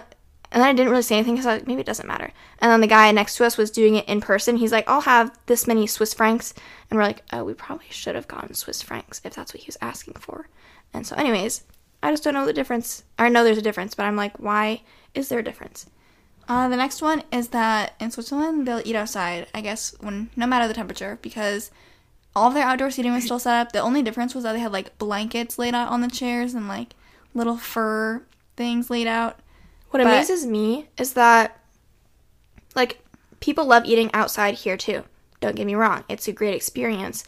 [0.50, 2.32] And then I didn't really say anything because I was like, maybe it doesn't matter.
[2.60, 4.56] And then the guy next to us was doing it in person.
[4.56, 6.54] He's like, I'll have this many Swiss francs.
[6.90, 9.68] And we're like, oh, we probably should have gotten Swiss francs if that's what he
[9.68, 10.48] was asking for.
[10.94, 11.64] And so, anyways,
[12.02, 13.04] I just don't know the difference.
[13.18, 14.82] I know there's a difference, but I'm like, why
[15.14, 15.86] is there a difference?
[16.48, 19.48] Uh, the next one is that in Switzerland they'll eat outside.
[19.52, 21.70] I guess when no matter the temperature because
[22.36, 23.72] all of their outdoor seating was still set up.
[23.72, 26.68] The only difference was that they had like blankets laid out on the chairs and
[26.68, 26.94] like
[27.34, 28.22] little fur
[28.56, 29.40] things laid out.
[29.90, 31.58] What But- amazes me is that,
[32.74, 33.02] like,
[33.40, 35.04] people love eating outside here too.
[35.40, 37.24] Don't get me wrong, it's a great experience.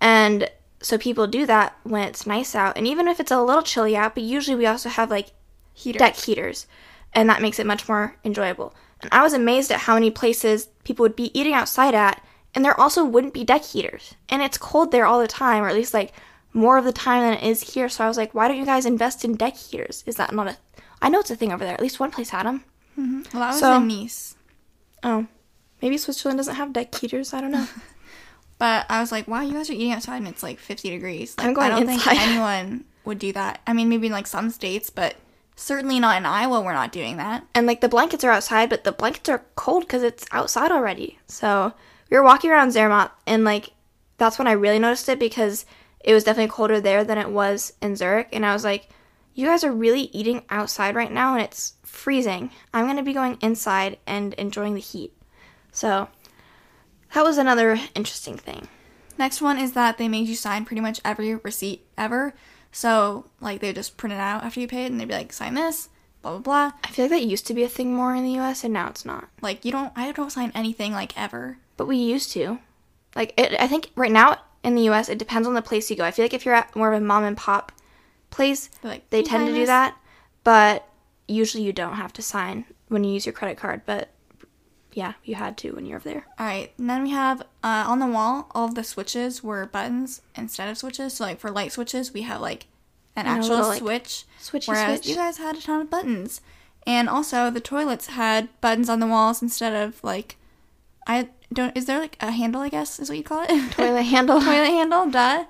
[0.00, 2.76] And so people do that when it's nice out.
[2.76, 5.28] And even if it's a little chilly out, but usually we also have like
[5.74, 6.00] Heaters.
[6.00, 6.66] deck heaters.
[7.14, 8.74] And that makes it much more enjoyable.
[9.00, 12.20] And I was amazed at how many places people would be eating outside at,
[12.54, 14.14] and there also wouldn't be deck heaters.
[14.28, 16.12] And it's cold there all the time, or at least like
[16.52, 17.88] more of the time than it is here.
[17.88, 20.02] So I was like, why don't you guys invest in deck heaters?
[20.06, 20.56] Is that not a.
[21.02, 21.74] I know it's a thing over there.
[21.74, 22.64] At least one place had them.
[22.98, 23.22] Mm-hmm.
[23.36, 24.36] Well, that was So- in Nice.
[25.02, 25.26] Oh.
[25.82, 27.34] Maybe Switzerland doesn't have deck heaters.
[27.34, 27.66] I don't know.
[28.58, 31.34] But I was like, wow, you guys are eating outside and it's like 50 degrees.
[31.36, 32.16] Like, I'm going I don't inside.
[32.16, 33.60] think anyone would do that.
[33.66, 35.16] I mean, maybe in like some states, but
[35.56, 36.60] certainly not in Iowa.
[36.60, 37.44] We're not doing that.
[37.56, 41.18] and like the blankets are outside, but the blankets are cold because it's outside already.
[41.26, 41.72] So
[42.08, 43.70] we were walking around Zermatt, and like
[44.18, 45.66] that's when I really noticed it because
[46.04, 48.28] it was definitely colder there than it was in Zurich.
[48.32, 48.88] And I was like,
[49.34, 52.50] you guys are really eating outside right now, and it's freezing.
[52.72, 55.12] I'm gonna be going inside and enjoying the heat.
[55.72, 56.08] So
[57.14, 58.68] that was another interesting thing.
[59.18, 62.34] Next one is that they made you sign pretty much every receipt ever.
[62.72, 65.54] So, like, they just print it out after you paid and they'd be like, sign
[65.54, 65.90] this,
[66.22, 66.78] blah, blah, blah.
[66.82, 68.64] I feel like that used to be a thing more in the U.S.
[68.64, 69.28] and now it's not.
[69.42, 71.58] Like, you don't, I don't sign anything, like, ever.
[71.76, 72.58] But we used to.
[73.14, 75.96] Like, it, I think right now in the U.S., it depends on the place you
[75.96, 76.04] go.
[76.04, 77.72] I feel like if you're at more of a mom and pop
[78.32, 79.96] place, like, they tend to do that.
[80.42, 80.88] But
[81.28, 83.82] usually you don't have to sign when you use your credit card.
[83.86, 84.08] But
[84.92, 86.26] yeah, you had to when you're over there.
[86.38, 89.64] All right, and then we have uh, on the wall, all of the switches were
[89.66, 91.14] buttons instead of switches.
[91.14, 92.66] So, like, for light switches, we have, like,
[93.16, 94.24] an And actual little, like, switch.
[94.42, 95.08] switchy whereas switch.
[95.08, 96.40] you guys had a ton of buttons.
[96.86, 100.36] And also, the toilets had buttons on the walls instead of, like,
[101.06, 103.70] I don't, is there, like, a handle, I guess, is what you call it?
[103.72, 104.40] Toilet handle.
[104.40, 105.44] toilet handle, duh.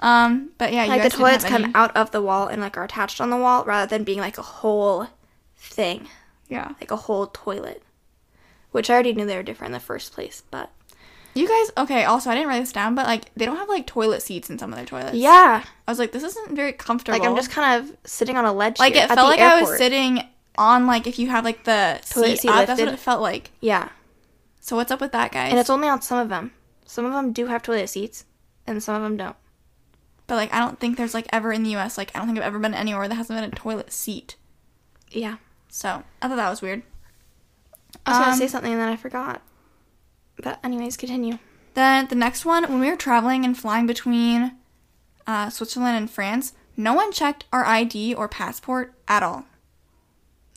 [0.00, 2.84] Um, but yeah, you like the toilets come out of the wall and like are
[2.84, 5.08] attached on the wall rather than being like a whole
[5.56, 6.06] thing,
[6.48, 7.82] Yeah, like a whole toilet.
[8.72, 10.70] Which I already knew they were different in the first place, but
[11.34, 11.70] you guys.
[11.78, 14.50] Okay, also I didn't write this down, but like they don't have like toilet seats
[14.50, 15.16] in some of their toilets.
[15.16, 17.18] yeah, I was like, this isn't very comfortable.
[17.18, 18.78] like I'm just kind of sitting on a ledge.
[18.78, 20.22] like it felt like I was sitting
[20.58, 23.22] on like if you have like the Toilet seat, seat up, that's what it felt
[23.22, 23.50] like.
[23.60, 23.88] Yeah,
[24.60, 25.50] So what's up with that, guys?
[25.50, 26.52] and it's only on some of them.
[26.84, 28.24] Some of them do have toilet seats,
[28.66, 29.36] and some of them don't.
[30.26, 31.96] But like I don't think there's like ever in the U.S.
[31.98, 34.36] like I don't think I've ever been anywhere that hasn't been a toilet seat.
[35.10, 35.36] Yeah,
[35.68, 36.82] So I thought that was weird.
[38.04, 39.40] I was gonna Um, say something and then I forgot.
[40.42, 41.38] But anyways, continue.
[41.74, 44.52] Then the next one, when we were traveling and flying between
[45.26, 49.44] uh, Switzerland and France, no one checked our ID or passport at all.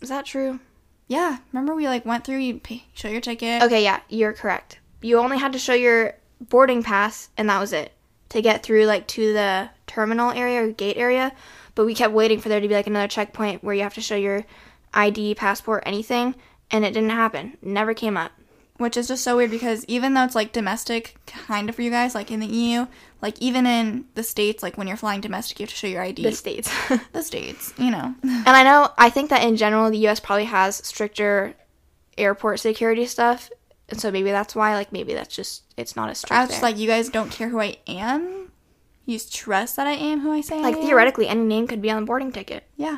[0.01, 0.59] Is that true?
[1.07, 2.37] Yeah, remember we like went through.
[2.37, 3.63] You pay, show your ticket.
[3.63, 4.79] Okay, yeah, you're correct.
[5.01, 7.93] You only had to show your boarding pass, and that was it
[8.29, 11.31] to get through like to the terminal area or gate area.
[11.75, 14.01] But we kept waiting for there to be like another checkpoint where you have to
[14.01, 14.45] show your
[14.93, 16.35] ID, passport, anything,
[16.71, 17.57] and it didn't happen.
[17.61, 18.31] Never came up.
[18.77, 21.89] which is just so weird because even though it's like domestic kind of for you
[21.91, 22.85] guys like in the EU
[23.21, 26.01] like even in the states like when you're flying domestic you have to show your
[26.01, 26.71] ID The states.
[27.11, 30.45] the states you know and I know I think that in general the US probably
[30.45, 31.55] has stricter
[32.17, 33.49] airport security stuff.
[33.89, 36.31] And so maybe that's why like maybe that's just it's not as strict.
[36.31, 36.71] I was just there.
[36.71, 38.51] like you guys don't care who I am
[39.09, 40.83] you just trust that I am who I say I like am?
[40.83, 42.63] theoretically any name could be on the boarding ticket.
[42.77, 42.97] yeah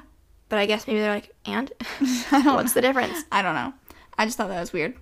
[0.50, 1.72] But I guess maybe they're like, and
[2.32, 3.24] I don't what's the difference?
[3.32, 3.74] I don't know
[4.18, 4.96] I just thought that was weird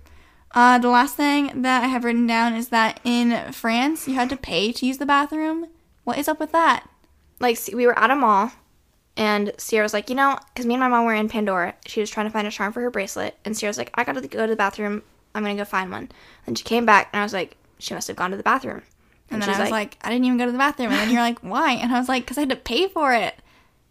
[0.52, 4.30] uh, the last thing that I have written down is that in France you had
[4.30, 5.66] to pay to use the bathroom
[6.04, 6.88] what is up with that
[7.40, 8.52] like see, we were at a mall
[9.16, 11.74] and Ciera was like, you know, because me and my mom were in Pandora.
[11.84, 14.04] She was trying to find a charm for her bracelet, and Ciera was like, I
[14.04, 15.02] gotta go to the bathroom.
[15.34, 16.10] I'm gonna go find one.
[16.46, 18.82] And she came back, and I was like, she must have gone to the bathroom.
[19.30, 20.90] And then I was like, I didn't even go to the bathroom.
[20.90, 21.72] And then you're like, why?
[21.74, 23.36] And I was like, because I had to pay for it.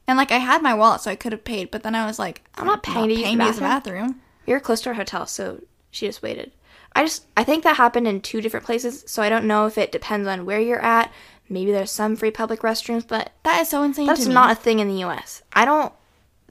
[0.05, 1.71] And like, I had my wallet, so I could have paid.
[1.71, 4.19] But then I was like, I'm not paying to use the the bathroom.
[4.45, 6.51] we were close to our hotel, so she just waited.
[6.95, 9.77] I just, I think that happened in two different places, so I don't know if
[9.77, 11.11] it depends on where you're at.
[11.47, 14.33] maybe there's some free public restrooms, but That is so insane that's to me.
[14.33, 15.41] not a thing in the U.S.
[15.53, 15.93] I don't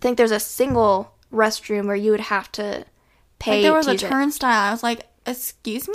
[0.00, 2.84] think there's a single restroom where you would have to
[3.38, 3.52] pay.
[3.56, 4.68] like there was a turnstile.
[4.68, 5.94] I was like, excuse me?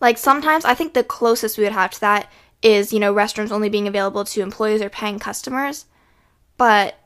[0.00, 2.30] Like sometimes I think the closest we would have to that
[2.62, 5.86] is you know restrooms only being available to employees or paying customers,
[6.56, 6.96] but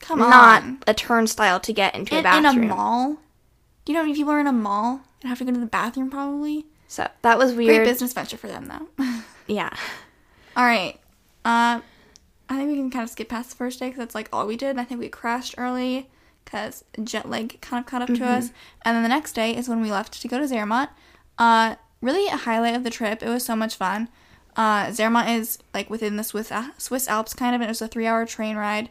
[0.00, 3.16] Come on, not a turnstile to get into a bathroom in a mall?
[3.84, 5.58] Do you know how many people are in a mall and have to go to
[5.60, 6.66] the bathroom probably?
[6.88, 7.76] So that was weird.
[7.76, 9.04] Great business venture for them though.
[9.48, 9.70] Yeah.
[10.56, 10.98] all right.
[11.44, 11.80] Uh,
[12.48, 14.44] I think we can kind of skip past the first day because that's like all
[14.44, 14.76] we did.
[14.76, 16.08] I think we crashed early
[16.46, 18.50] because jet lag kind of caught up to us.
[18.82, 20.88] And then the next day is when we left to go to Zermatt.
[21.36, 23.22] Uh, really a highlight of the trip.
[23.22, 24.08] It was so much fun.
[24.56, 27.88] Uh, Zermatt is like within the Swiss Swiss Alps kind of, and it was a
[27.88, 28.88] three-hour train ride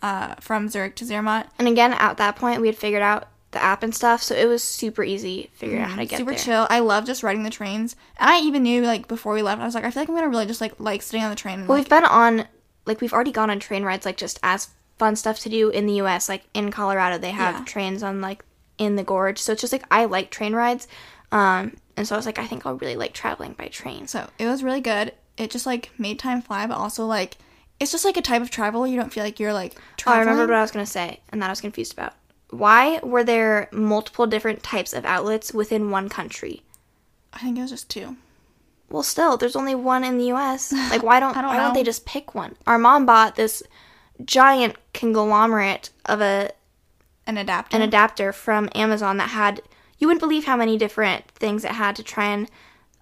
[0.00, 1.48] uh, from Zurich to Zermatt.
[1.58, 4.46] And again, at that point, we had figured out the app and stuff, so it
[4.46, 6.18] was super easy figuring out how to get there.
[6.18, 6.38] super there.
[6.38, 6.66] chill.
[6.70, 7.96] I love just riding the trains.
[8.20, 10.14] And I even knew like before we left, I was like, I feel like I'm
[10.14, 11.60] gonna really just like like sitting on the train.
[11.60, 12.46] And, Well, like, we've been on,
[12.84, 14.68] like, we've already gone on train rides, like, just as
[14.98, 16.28] fun stuff to do in the U.S.
[16.28, 17.64] Like, in Colorado, they have Yeah.
[17.64, 18.44] trains on, like,
[18.78, 19.38] in the gorge.
[19.38, 20.86] So it's just, like, I like train rides.
[21.32, 24.06] Um, and so I was like, I think I'll really like traveling by train.
[24.06, 25.12] so it was really good.
[25.36, 27.36] It just like made time fly, but also like
[27.80, 29.86] it's just like a type of travel you don't feel like you're like Oh, I
[29.96, 30.28] traveling.
[30.30, 32.14] remembered what I was going to say, and that I was confused about.
[32.50, 36.62] Why were there multiple different types of outlets within one country?
[37.32, 38.16] I think it was just two.
[38.90, 40.72] Well, still, there's only one in the U.S.
[40.90, 42.56] Like, why don't, I don't why don't they just pick one?
[42.66, 43.62] Our mom bought this
[44.24, 46.50] giant conglomerate of a
[47.26, 47.76] An adapter.
[47.76, 49.62] an adapter from Amazon that had
[49.98, 52.48] you wouldn't believe how many different things it had to try and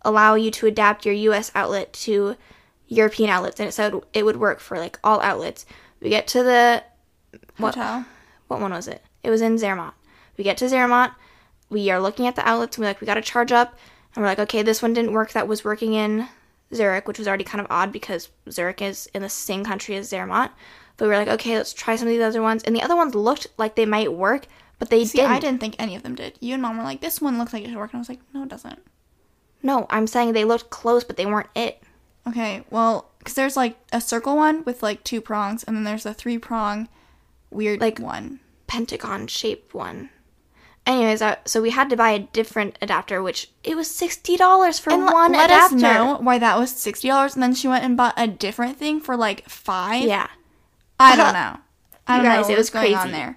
[0.02, 2.36] allow you to adapt your US outlet to
[2.88, 5.66] European outlets and it said it would work for like all outlets.
[6.00, 6.84] We get to the
[7.58, 8.04] what hotel.
[8.48, 9.02] what one was it?
[9.22, 9.94] It was in Zermatt.
[10.36, 11.12] We get to Zermatt,
[11.68, 13.78] we are looking at the outlets and we're like, we gotta charge up
[14.14, 16.28] and we're like, okay, this one didn't work that was working in
[16.74, 20.08] Zurich, which was already kind of odd because Zurich is in the same country as
[20.08, 20.52] Zermatt.
[20.96, 22.62] But we were like, okay, let's try some of these other ones.
[22.62, 24.46] And the other ones looked like they might work,
[24.78, 25.32] but they See, didn't.
[25.32, 26.38] I didn't think any of them did.
[26.40, 28.08] You and mom were like, this one looks like it should work, and I was
[28.08, 28.78] like, no, it doesn't.
[29.62, 31.82] No, I'm saying they looked close, but they weren't it.
[32.26, 36.06] Okay, well, because there's like a circle one with like two prongs, and then there's
[36.06, 36.88] a three prong
[37.50, 38.40] weird Like- one.
[38.66, 40.10] Pentagon shaped one.
[40.86, 44.78] Anyways, uh, so we had to buy a different adapter, which it was sixty dollars
[44.78, 45.74] for And one let adapter.
[45.76, 48.76] us know why that was sixty dollars, and then she went and bought a different
[48.78, 50.04] thing for like five.
[50.04, 50.28] Yeah,
[50.98, 51.58] I don't know.
[52.06, 53.12] I don't You know guys, what it was going on crazy.
[53.16, 53.36] there.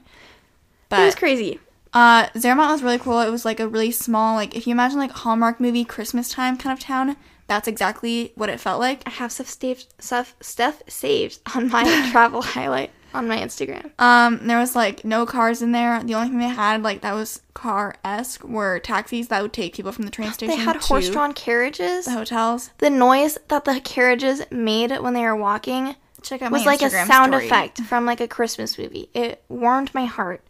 [1.01, 1.59] it was crazy.
[1.93, 3.19] uh, Zermatt was really cool.
[3.21, 6.57] It was like a really small, like if you imagine like Hallmark movie Christmas time
[6.57, 7.15] kind of town.
[7.47, 9.01] That's exactly what it felt like.
[9.07, 13.89] I have stuff saved, stuff stuff saved on my travel highlight on my Instagram.
[13.97, 16.03] Um, there was like no cars in there.
[16.03, 19.73] The only thing they had like that was car esque were taxis that would take
[19.73, 20.55] people from the train station.
[20.55, 22.05] They had horse-drawn carriages.
[22.05, 22.69] the hotels.
[22.77, 26.89] The noise that the carriages made when they were walking Check out was like a
[26.89, 27.45] sound story.
[27.45, 29.09] effect from like a Christmas movie.
[29.13, 30.43] It warmed my heart.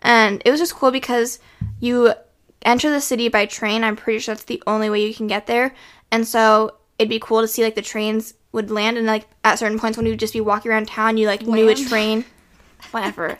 [0.00, 1.38] And it was just cool because
[1.80, 2.12] you
[2.62, 3.84] enter the city by train.
[3.84, 5.74] I'm pretty sure that's the only way you can get there.
[6.10, 9.58] And so it'd be cool to see like the trains would land and like at
[9.58, 12.24] certain points when you'd just be walking around town, you like knew a train,
[12.90, 13.38] whatever.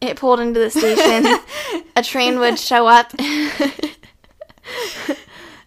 [0.00, 1.38] It pulled into the station.
[1.96, 3.12] a train would show up.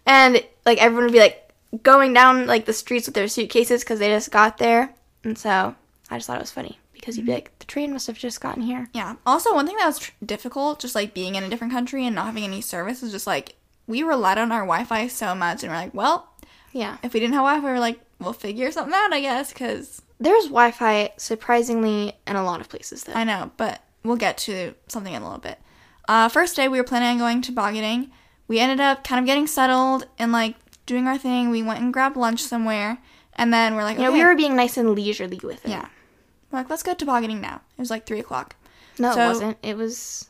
[0.05, 3.99] and like everyone would be like going down like the streets with their suitcases because
[3.99, 4.93] they just got there.
[5.23, 5.75] And so
[6.09, 8.41] I just thought it was funny because you'd be like, the train must have just
[8.41, 8.89] gotten here.
[8.93, 9.15] Yeah.
[9.25, 12.15] Also, one thing that was tr- difficult, just like being in a different country and
[12.15, 13.55] not having any service, is just like
[13.87, 16.29] we relied on our Wi-Fi so much, and we're like, well,
[16.73, 16.97] Yeah.
[17.03, 20.45] if we didn't have Wi-Fi, we're like, we'll figure something out, I guess, because There's
[20.45, 23.13] Wi Fi surprisingly in a lot of places though.
[23.13, 25.59] I know, but we'll get to something in a little bit.
[26.07, 28.09] Uh, first day, we were planning on going to tobogganing.
[28.47, 31.49] We ended up kind of getting settled and like doing our thing.
[31.51, 32.97] We went and grabbed lunch somewhere,
[33.37, 35.69] and then we're like, You know, we were being nice and leisurely with it.
[35.71, 35.87] yeah,
[36.51, 37.61] we're like, let's go tobogganing now.
[37.77, 38.55] It was like three o'clock.
[38.99, 39.57] No, So- it wasn't.
[39.63, 40.29] It was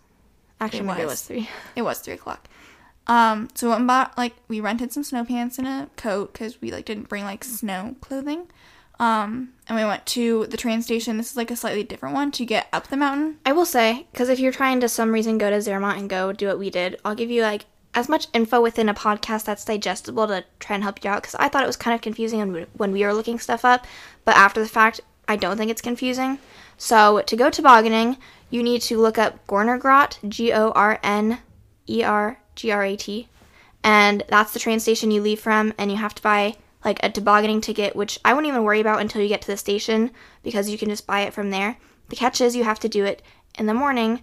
[0.59, 1.11] actually It maybe it was.
[1.13, 1.49] was three.
[1.75, 2.47] It was three o'clock.
[3.07, 6.33] Um, so we went and bought like we rented some snow pants and a coat
[6.33, 8.47] because we like didn't bring like snow clothing.
[8.99, 11.17] Um, and we went to the train station.
[11.17, 13.37] This is like a slightly different one to get up the mountain.
[13.45, 16.33] I will say, because if you're trying to some reason go to Zermatt and go
[16.33, 17.65] do what we did, I'll give you like
[17.97, 21.23] as much info within a podcast that's digestible to try and help you out.
[21.23, 22.39] Because I thought it was kind of confusing
[22.73, 23.87] when we- were looking stuff up,
[24.23, 26.37] but after the fact, I don't think it's confusing.
[26.77, 28.17] So to go tobogganing,
[28.51, 31.39] you need to look up Gornergrat, G O R N
[31.89, 33.29] E R G R A T,
[33.83, 37.09] and that's the train station you leave from, and you have to buy like a
[37.09, 40.11] tobogganing ticket, which I wouldn't even worry about until you get to the station
[40.43, 41.77] because you can just buy it from there.
[42.09, 43.23] The catch is you have to do it
[43.57, 44.21] in the morning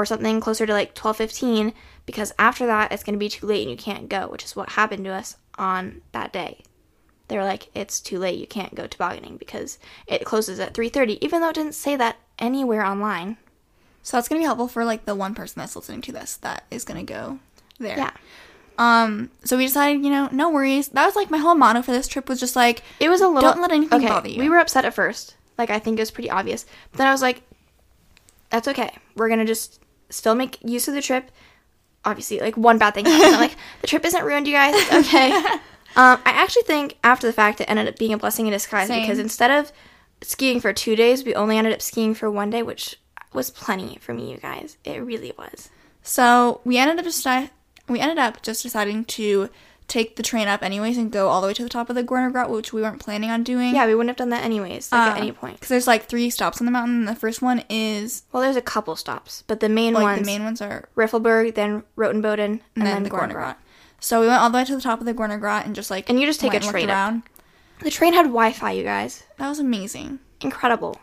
[0.00, 1.72] or something closer to like 12:15
[2.06, 4.56] because after that it's going to be too late and you can't go, which is
[4.56, 6.62] what happened to us on that day.
[7.28, 8.40] they were like, "It's too late.
[8.40, 9.78] You can't go tobogganing because
[10.08, 13.36] it closes at 3:30." Even though it didn't say that anywhere online.
[14.02, 16.64] So that's gonna be helpful for like the one person that's listening to this that
[16.72, 17.38] is gonna go
[17.78, 17.96] there.
[17.96, 18.10] Yeah.
[18.78, 19.30] Um.
[19.44, 20.88] So we decided, you know, no worries.
[20.88, 23.28] That was like my whole motto for this trip was just like, It was a
[23.28, 23.48] little.
[23.52, 24.40] Don't let anything bother you.
[24.40, 25.36] We were upset at first.
[25.56, 26.64] Like I think it was pretty obvious.
[26.90, 27.42] But then I was like,
[28.48, 28.90] "That's okay.
[29.14, 29.78] We're gonna just
[30.10, 31.30] still make use of the trip."
[32.04, 33.34] Obviously, like one bad thing happened.
[33.34, 34.74] I'm like the trip isn't ruined, you guys.
[34.76, 35.32] It's okay.
[35.96, 38.88] um, I actually think after the fact it ended up being a blessing in disguise
[38.88, 39.02] Same.
[39.02, 39.72] because instead of
[40.22, 42.98] skiing for two days, we only ended up skiing for one day, which
[43.32, 44.76] was plenty for me, you guys.
[44.84, 45.70] It really was.
[46.02, 47.26] So we ended up just
[47.88, 49.50] we ended up just deciding to
[49.90, 52.04] take the train up anyways and go all the way to the top of the
[52.04, 53.74] Gornergrat, which we weren't planning on doing.
[53.74, 55.54] Yeah, we wouldn't have done that anyways, like at any point.
[55.56, 57.00] Because there's like three stops on the mountain.
[57.00, 60.04] And the first one is Well, there's a couple stops, but the main ones.
[60.04, 63.56] like ones, the main ones are Riffelberg, then Rotenboden, and, and then, the Gornergrat.
[63.98, 66.08] So we went all the way to the top of the Gornergrat and just like
[66.08, 66.94] And you just take a train up.
[66.96, 67.22] around.
[67.82, 69.24] The train had Wi-Fi, you guys.
[69.38, 70.20] That was amazing.
[70.40, 71.00] Incredible.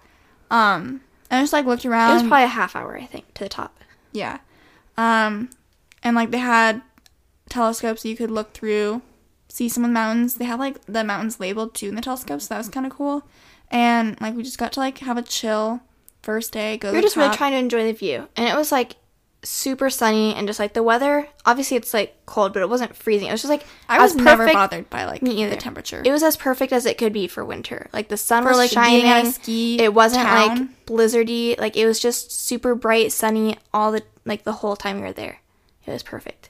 [0.49, 2.11] Um, and I just like looked around.
[2.11, 3.77] It was probably a half hour, I think, to the top.
[4.13, 4.39] Yeah.
[4.97, 5.49] Um,
[6.03, 6.81] and like they had
[7.49, 9.01] telescopes you could look through,
[9.49, 10.35] see some of the mountains.
[10.35, 12.91] They had like the mountains labeled too in the telescope, So that was kind of
[12.91, 13.23] cool.
[13.69, 15.81] And like we just got to like have a chill
[16.21, 16.77] first day.
[16.77, 16.91] Go.
[16.91, 18.95] We were just really trying to enjoy the view, and it was like
[19.43, 21.27] super sunny and just like the weather.
[21.45, 23.27] Obviously, it's like cold, but it wasn't freezing.
[23.27, 25.51] It was just like I was never bothered by like Me either.
[25.51, 26.01] the temperature.
[26.05, 27.87] It was as perfect as it could be for winter.
[27.93, 29.01] Like the sun For, was like, shining.
[29.01, 31.57] being at a ski it wasn't like blizzardy.
[31.59, 35.13] Like it was just super bright, sunny all the like the whole time we were
[35.13, 35.39] there.
[35.85, 36.49] It was perfect.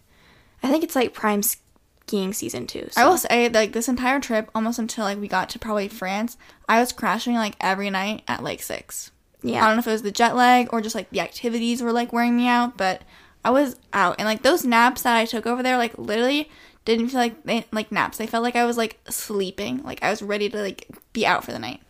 [0.64, 2.89] I think it's like prime skiing season too.
[2.97, 6.38] I will say like this entire trip, almost until like we got to probably France,
[6.68, 9.12] I was crashing like every night at like six.
[9.43, 9.64] Yeah.
[9.64, 11.91] I don't know if it was the jet lag or just like the activities were
[11.93, 13.03] like wearing me out, but
[13.45, 16.49] I was out and like those naps that I took over there, like literally
[16.86, 18.18] didn't feel like they like naps.
[18.18, 21.43] They felt like I was like sleeping, like I was ready to like be out
[21.43, 21.82] for the night.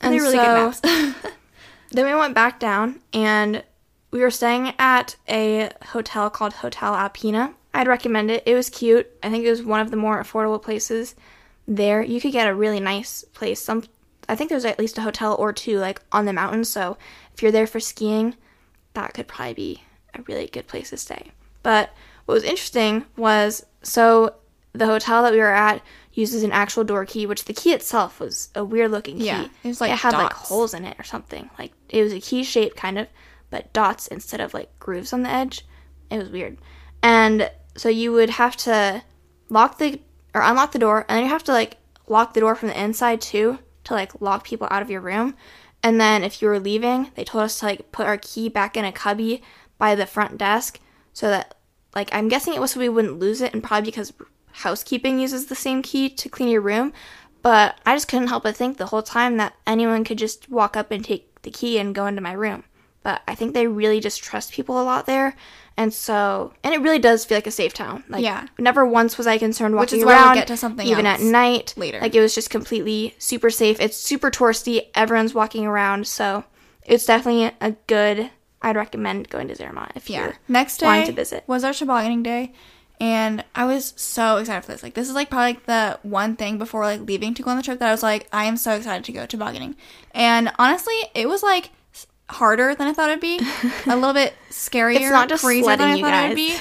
[0.00, 1.26] And, And really so- good naps.
[1.90, 3.64] Then we went back down and
[4.10, 7.54] we were staying at a hotel called Hotel Alpina.
[7.74, 8.42] I'd recommend it.
[8.46, 9.08] It was cute.
[9.22, 11.14] I think it was one of the more affordable places
[11.66, 12.02] there.
[12.02, 13.60] You could get a really nice place.
[13.60, 13.84] Some
[14.28, 16.98] I think there's at least a hotel or two like on the mountain, so
[17.32, 18.34] if you're there for skiing,
[18.94, 19.82] that could probably be
[20.14, 21.30] a really good place to stay.
[21.62, 21.90] But
[22.26, 24.34] what was interesting was so
[24.72, 25.82] the hotel that we were at
[26.12, 29.26] uses an actual door key, which the key itself was a weird looking key.
[29.26, 31.48] Yeah, it was, like, it had like holes in it or something.
[31.58, 33.06] Like it was a key shape kind of,
[33.50, 35.64] but dots instead of like grooves on the edge.
[36.10, 36.58] It was weird.
[37.02, 39.02] And so you would have to
[39.48, 40.00] lock the
[40.34, 42.80] or unlock the door, and then you have to like lock the door from the
[42.80, 45.34] inside too to like lock people out of your room.
[45.82, 48.76] And then if you were leaving, they told us to like put our key back
[48.76, 49.42] in a cubby
[49.78, 50.80] by the front desk
[51.12, 51.54] so that
[51.94, 54.12] like I'm guessing it was so we wouldn't lose it and probably because
[54.52, 56.92] housekeeping uses the same key to clean your room.
[57.42, 60.76] But I just couldn't help but think the whole time that anyone could just walk
[60.76, 62.64] up and take the key and go into my room.
[63.02, 65.34] But I think they really just trust people a lot there.
[65.76, 68.02] And so, and it really does feel like a safe town.
[68.08, 68.46] Like, Yeah.
[68.58, 71.72] never once was I concerned walking we'll around, get to something even at night.
[71.76, 72.00] later.
[72.00, 73.80] Like, it was just completely super safe.
[73.80, 74.88] It's super touristy.
[74.96, 76.08] Everyone's walking around.
[76.08, 76.44] So,
[76.84, 78.30] it's definitely a good,
[78.60, 80.24] I'd recommend going to Zermatt if Yeah.
[80.24, 81.44] you're Next day wanting to visit.
[81.46, 82.52] was our tobogganing day,
[83.00, 84.82] and I was so excited for this.
[84.82, 87.56] Like, this is like probably like the one thing before like leaving to go on
[87.56, 89.76] the trip that I was like, I am so excited to go tobogganing.
[90.12, 91.70] And honestly, it was like
[92.28, 93.40] harder than I thought it'd be.
[93.86, 94.96] a little bit scarier.
[95.00, 96.56] It's not just crazier than I you thought it'd be.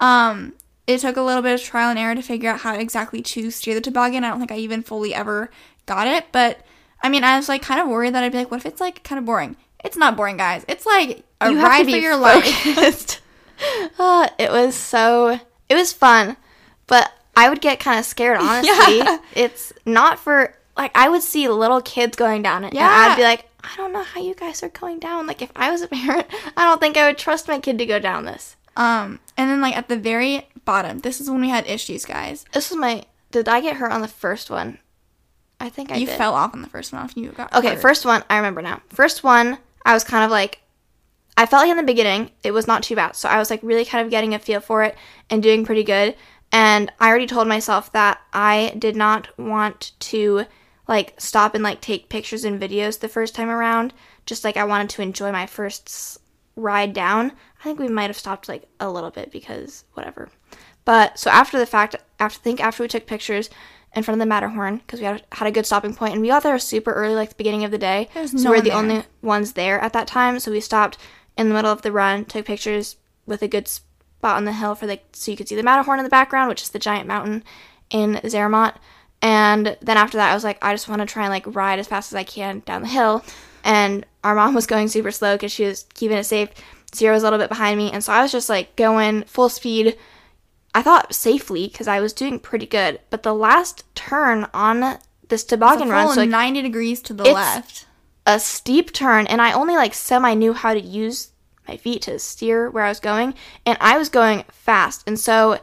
[0.00, 0.54] Um,
[0.86, 3.50] it took a little bit of trial and error to figure out how exactly to
[3.50, 4.24] steer the toboggan.
[4.24, 5.50] I don't think I even fully ever
[5.86, 6.60] got it, but
[7.02, 8.80] I mean, I was like kind of worried that I'd be like, what if it's
[8.80, 9.56] like kind of boring?
[9.84, 10.64] It's not boring, guys.
[10.68, 12.44] It's like a you have ride for your life.
[12.44, 13.20] focused.
[13.96, 15.38] Uh, it was so
[15.68, 16.36] it was fun,
[16.88, 18.38] but I would get kind of scared.
[18.40, 19.18] Honestly, Yeah.
[19.36, 22.88] it's not for like I would see little kids going down it, and Yeah.
[22.90, 25.26] I'd be like, I don't know how you guys are going down.
[25.26, 27.86] Like if I was a parent, I don't think I would trust my kid to
[27.86, 28.56] go down this.
[28.76, 32.44] Um, and then like at the very bottom, this is when we had issues, guys.
[32.52, 33.04] This was my.
[33.30, 34.78] Did I get hurt on the first one?
[35.60, 36.18] I think I you did.
[36.18, 37.04] fell off on the first one.
[37.06, 37.80] If you got Okay, hurt.
[37.80, 38.82] first one, I remember now.
[38.88, 40.60] First one, I was kind of like,
[41.36, 43.14] I felt like in the beginning it was not too bad.
[43.16, 44.96] So I was like really kind of getting a feel for it
[45.30, 46.16] and doing pretty good.
[46.50, 50.44] And I already told myself that I did not want to
[50.88, 53.92] like stop and like take pictures and videos the first time around.
[54.26, 56.18] Just like I wanted to enjoy my first
[56.56, 57.32] ride down.
[57.60, 60.30] I think we might have stopped like a little bit because whatever.
[60.84, 63.48] But so after the fact, after I think after we took pictures
[63.94, 66.28] in front of the Matterhorn because we had, had a good stopping point and we
[66.28, 68.08] got there super early, like the beginning of the day.
[68.14, 68.78] There was so no we were the there.
[68.78, 70.40] only ones there at that time.
[70.40, 70.98] So we stopped
[71.36, 74.74] in the middle of the run, took pictures with a good spot on the hill
[74.74, 77.06] for like so you could see the Matterhorn in the background, which is the giant
[77.06, 77.44] mountain
[77.90, 78.78] in Zermatt.
[79.22, 81.78] And then after that, I was like, I just want to try and like ride
[81.78, 83.24] as fast as I can down the hill.
[83.64, 86.48] And our mom was going super slow because she was keeping it safe.
[86.90, 87.90] Ciera was a little bit behind me.
[87.92, 89.96] And so I was just like going full speed.
[90.74, 93.00] I thought safely because I was doing pretty good.
[93.10, 94.98] But the last turn on
[95.28, 97.86] this toboggan run, so like, 90 degrees to the left.
[98.26, 101.30] a steep turn and I only like semi knew how to use
[101.68, 105.58] my feet to steer where I was going and I was going fast and so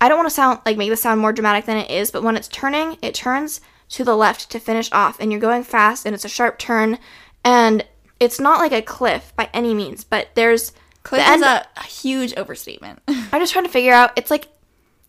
[0.00, 2.22] I don't want to sound like make this sound more dramatic than it is but
[2.22, 6.06] when it's turning it turns to the left to finish off and you're going fast
[6.06, 6.98] and it's a sharp turn
[7.44, 7.84] and
[8.20, 10.72] it's not like a cliff by any means but there's
[11.04, 13.00] Cliff the is a, a huge overstatement.
[13.08, 14.48] I'm just trying to figure out it's like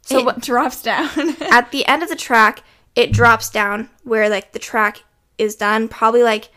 [0.01, 1.09] so it what, drops down.
[1.41, 2.61] at the end of the track,
[2.95, 5.03] it drops down where like the track
[5.37, 6.49] is done, probably like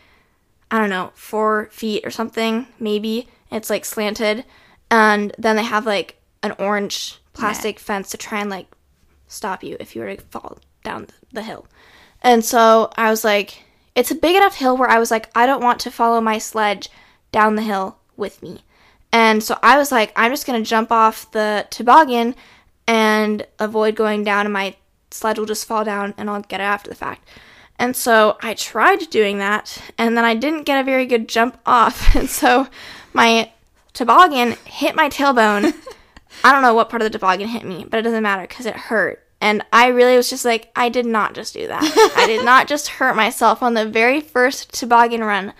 [0.69, 3.27] I don't know, four feet or something, maybe.
[3.49, 4.45] It's like slanted,
[4.91, 8.67] and then they have like an orange plastic fence to try and like
[9.27, 11.67] stop you if you were to fall down the hill.
[12.21, 13.63] And so I was like,
[13.95, 16.37] it's a big enough hill where I was like, I don't want to follow my
[16.37, 16.89] sledge
[17.31, 18.63] down the hill with me.
[19.11, 22.35] And so I was like, I'm just going to jump off the toboggan
[22.87, 24.75] and avoid going down, and my
[25.11, 27.27] sledge will just fall down and I'll get it after the fact.
[27.77, 31.57] And so I tried doing that, and then I didn't get a very good jump
[31.65, 32.15] off.
[32.19, 32.67] And so
[33.13, 33.51] my
[33.93, 35.73] toboggan hit my tailbone.
[36.43, 38.65] I don't know what part of the toboggan hit me, but it doesn't matter because
[38.65, 39.25] it hurt.
[39.41, 42.13] And I really was just like, I did not just do that.
[42.15, 45.53] I did not just hurt myself on the very first toboggan run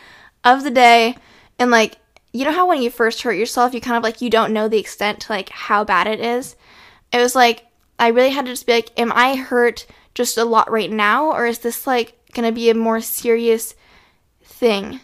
[0.43, 1.15] of the day.
[1.57, 1.97] And like,
[2.33, 4.67] you know how when you first hurt yourself, you kind of like, you don't know
[4.67, 6.55] the extent to like how bad it is?
[7.13, 7.65] It was like,
[7.97, 11.31] I really had to just be like, am I hurt just a lot right now?
[11.31, 13.75] Or is this like gonna be a more serious
[14.43, 14.99] thing?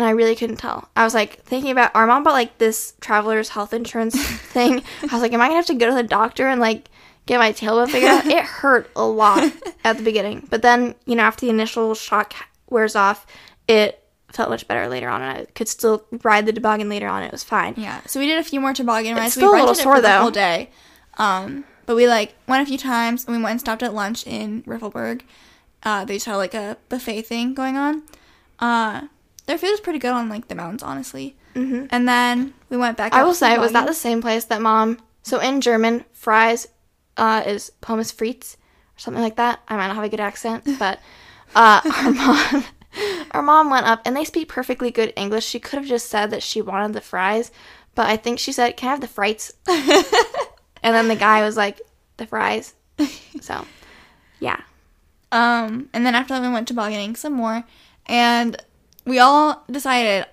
[0.00, 0.88] And I really couldn't tell.
[0.96, 4.14] I was like thinking about our mom bought like this traveler's health insurance
[4.52, 4.82] thing.
[5.02, 6.88] I was like, am I gonna have to go to the doctor and like
[7.26, 8.26] get my tailbone figured out?
[8.26, 9.52] It hurt a lot
[9.84, 12.32] at the beginning, but then you know after the initial shock
[12.70, 13.26] wears off,
[13.68, 17.22] it felt much better later on, and I could still ride the toboggan later on.
[17.22, 17.74] It was fine.
[17.76, 18.00] yeah.
[18.06, 19.34] So we did a few more toboggan rides.
[19.34, 20.20] still a we little rented it sore, for the though.
[20.20, 20.70] whole day.
[21.18, 24.26] Um, but we like went a few times and we went and stopped at lunch
[24.26, 25.22] in Riffelberg.
[25.82, 28.02] Uh, they just had like a buffet thing going on.
[28.60, 29.08] Uh,
[29.50, 31.36] their food is pretty good on like the mountains, honestly.
[31.56, 31.86] Mm-hmm.
[31.90, 33.12] And then we went back.
[33.12, 35.00] I will to say, was that the same place that mom?
[35.24, 36.68] So in German, fries
[37.16, 39.60] uh, is Pommes frites or something like that.
[39.66, 41.00] I might not have a good accent, but
[41.56, 42.64] uh, our mom,
[43.32, 45.46] our mom went up and they speak perfectly good English.
[45.46, 47.50] She could have just said that she wanted the fries,
[47.96, 49.50] but I think she said, "Can I have the frites?"
[50.80, 51.80] and then the guy was like,
[52.18, 52.74] "The fries."
[53.40, 53.66] So,
[54.38, 54.60] yeah.
[55.32, 57.64] Um, and then after that, we went tobogganing some more,
[58.06, 58.56] and
[59.10, 60.24] we all decided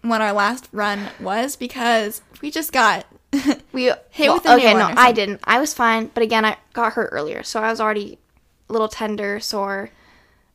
[0.00, 3.04] what our last run was because we just got
[3.72, 4.72] We Hit well, with a okay.
[4.74, 5.40] one no, I didn't.
[5.44, 8.18] I was fine, but again, I got hurt earlier, so I was already
[8.68, 9.90] a little tender, sore.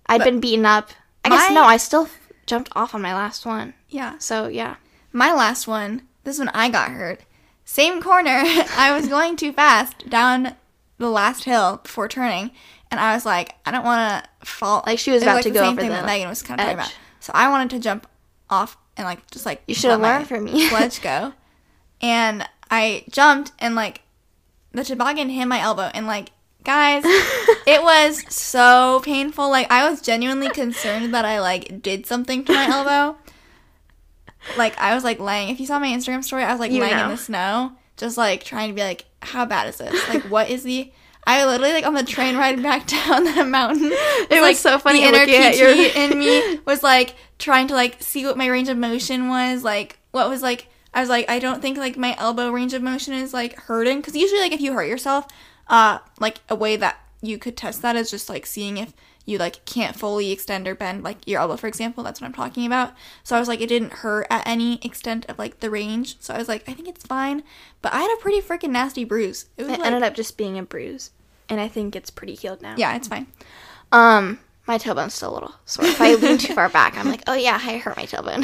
[0.07, 0.89] I'd been beaten up.
[1.23, 2.09] I guess no, I still
[2.45, 3.73] jumped off on my last one.
[3.89, 4.17] yeah.
[4.17, 4.75] So yeah,
[5.11, 7.21] My last one, this is when I got hurt.
[7.65, 8.41] Same corner.
[8.77, 10.55] I was going too fast down
[10.97, 12.51] the last hill before turning,
[12.89, 14.83] and I was like, I don't want to fall.
[14.85, 16.29] Like, she was It about like to the go same over thing the that Megan
[16.29, 16.95] was kind of talking about.
[17.27, 18.07] So I wanted to jump
[18.49, 20.71] off and like just like You should have learned from me.
[20.71, 21.33] Let's go,
[22.01, 23.99] and I jumped and like
[24.71, 26.29] the toboggan hit my elbow and like
[26.63, 29.49] guys it was so painful.
[29.49, 33.17] Like i was genuinely concerned that i like did something to my elbow.
[34.55, 35.49] Like i was like laying.
[35.49, 38.15] If you saw my instagram story i was like You laying in the snow just
[38.15, 40.07] like trying to be like how bad is this?
[40.07, 40.93] Like what is the
[41.27, 43.91] I literally like on the train ride back down the mountain.
[43.91, 47.73] It was like so funny The inner PT your- in me was like trying to
[47.73, 50.69] like see what my range of motion was, like what was like.
[50.93, 53.97] I was like, I don't think like my elbow range of motion is like hurting
[53.97, 55.27] because usually like if you hurt yourself,
[55.67, 58.93] uh, like a way that you could test that is just like seeing if
[59.25, 62.33] you like can't fully extend or bend like your elbow for example that's what i'm
[62.33, 65.69] talking about so i was like it didn't hurt at any extent of like the
[65.69, 67.43] range so i was like i think it's fine
[67.81, 70.37] but i had a pretty freaking nasty bruise it was it like, ended up just
[70.37, 71.11] being a bruise,
[71.49, 72.75] and I think it's pretty healed now.
[72.77, 73.27] yeah it's fine
[73.91, 75.85] Um, my tailbone's still a little sore.
[75.85, 78.43] If I lean too far back, I'm like, oh yeah, I hurt my tailbone.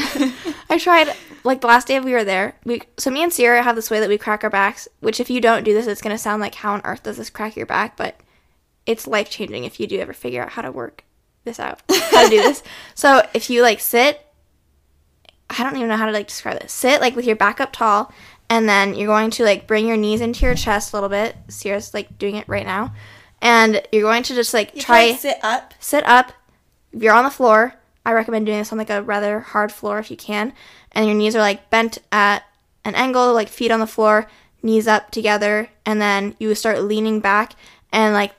[0.70, 2.56] I tried like the last day we were there.
[2.64, 4.88] We so me and Ciera have this way that we crack our backs.
[5.02, 7.30] Which if you don't do this, it's gonna sound like how on earth does this
[7.30, 7.98] crack your back?
[7.98, 8.16] But
[8.86, 11.04] it's life changing if you do ever figure out how to work
[11.44, 12.64] this out, how to do this.
[12.96, 14.26] So if you like sit,
[15.50, 16.72] I don't even know how to like describe this.
[16.72, 18.14] Sit like with your back up tall,
[18.50, 21.36] and then you're going to like bring your knees into your chest a little bit.
[21.48, 22.94] Ciera's like doing it right now,
[23.42, 25.74] and you're going to just like try sit up.
[25.80, 26.32] sit up.
[26.92, 27.76] If you're on the floor,
[28.06, 30.54] I recommend doing this on like a rather hard floor if you can,
[30.92, 32.44] and your knees are like bent at
[32.86, 34.28] an angle, like feet on the floor,
[34.62, 37.54] knees up together, and then you start leaning back.
[37.92, 38.34] And like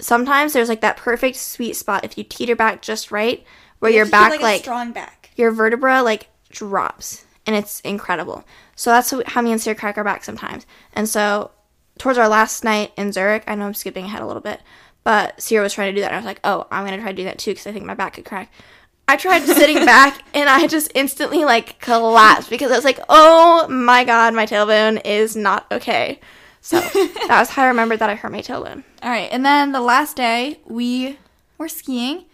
[0.00, 3.44] sometimes there's like that perfect sweet spot if you teeter back just right,
[3.78, 5.30] where You your have to keep, back a like strong back.
[5.36, 8.44] your vertebra like drops and it's incredible.
[8.76, 10.66] So that's how me and Ciera crack our back sometimes.
[10.92, 11.50] And so
[11.98, 14.60] towards our last night in Zurich, I know I'm skipping ahead a little bit,
[15.02, 16.12] but Ciera was trying to do that.
[16.12, 17.84] And I was like, oh, I'm gonna try to do that too because I think
[17.84, 18.52] my back could crack.
[19.08, 23.66] I tried sitting back and I just instantly like collapsed because I was like, oh
[23.66, 26.20] my god, my tailbone is not okay.
[26.60, 28.84] So that was how I remembered that I hurt my tailbone.
[29.02, 31.18] All right, and then the last day we
[31.58, 32.26] were skiing,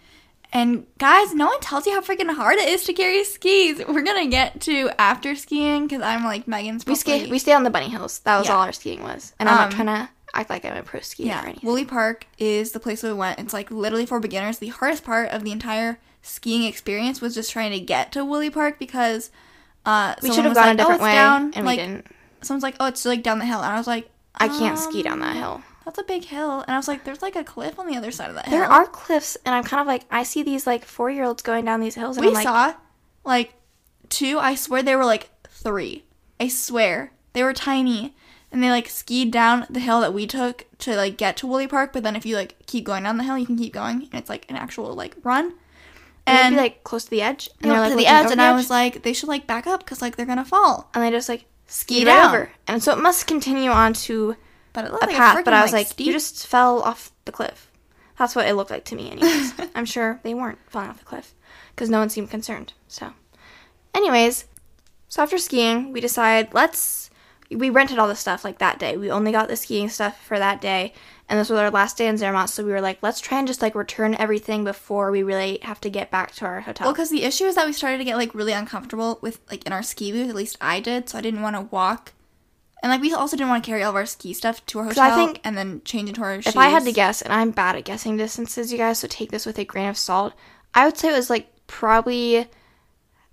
[0.57, 3.77] and guys, no one tells you how freaking hard it is to carry skis.
[3.87, 6.83] We're gonna get to after skiing because I'm like Megan's.
[6.83, 8.19] We ski we stayed on the bunny hills.
[8.19, 8.55] That was Yeah.
[8.55, 9.33] all our skiing was.
[9.39, 11.69] And I'm not Um, trying to act like I'm a pro skier or Yeah, anything.
[11.69, 13.37] Wolli Park is the place we went.
[13.39, 14.57] It's like literally for beginners.
[14.57, 18.51] The hardest part of the entire skiing experience was just trying to get to Wolli
[18.51, 19.29] Park because
[19.85, 21.53] uh, we should have gone like, a different oh, way down.
[21.55, 22.07] and like, we didn't.
[22.41, 25.03] Someone's like, oh, it's like down the hill, and I was like, I can't ski
[25.03, 25.61] down that um, hill.
[25.87, 28.11] That's a big hill, and I was like, there's like a cliff on the other
[28.11, 28.59] side of that hill.
[28.59, 31.41] There are cliffs, and I'm kind of like, I see these like four year olds
[31.41, 32.73] going down these hills, and We I'm like, saw
[33.23, 33.53] like
[34.09, 34.37] two.
[34.37, 36.03] I swear they were like three.
[36.41, 38.13] I swear they were tiny,
[38.51, 41.69] and they like skied down the hill that we took to like get to Wolli
[41.69, 41.93] Park.
[41.93, 44.15] But then if you like keep going down the hill, you can keep going, and
[44.15, 45.53] it's like an actual like run.
[46.25, 48.41] and And be like close to the edge, and they're like to the edge, and
[48.41, 50.89] the I edge, was like, they should like back up because like they're gonna fall.
[50.93, 52.27] and they just like ski Ski right down.
[52.35, 54.35] over, and so it must continue on to
[54.77, 55.39] But it looked a like path.
[55.39, 57.71] a but I was like, steep- you just fell off the cliff.
[58.19, 59.53] That's what it looked like to me, anyways.
[59.75, 61.33] I'm sure they weren't falling off the cliff
[61.73, 62.73] because no one seemed concerned.
[62.87, 63.13] So,
[63.95, 64.45] anyways,
[65.09, 67.09] so after skiing, we decided let's.
[67.49, 68.97] We rented all the stuff like that day.
[68.97, 70.93] We only got the skiing stuff for that day,
[71.27, 72.49] and this was our last day in Zermatt.
[72.49, 75.81] So we were like, let's try and just like return everything before we really have
[75.81, 76.85] to get back to our hotel.
[76.85, 79.65] Well, because the issue is that we started to get like really uncomfortable with like
[79.65, 80.29] in our ski booth.
[80.29, 82.13] At least I did, so I didn't want to walk.
[82.83, 84.85] And like we also didn't want to carry all of our ski stuff to our
[84.85, 86.47] hotel I think and then change into our shoes.
[86.47, 89.31] If I had to guess, and I'm bad at guessing distances, you guys, so take
[89.31, 90.33] this with a grain of salt.
[90.73, 92.47] I would say it was like probably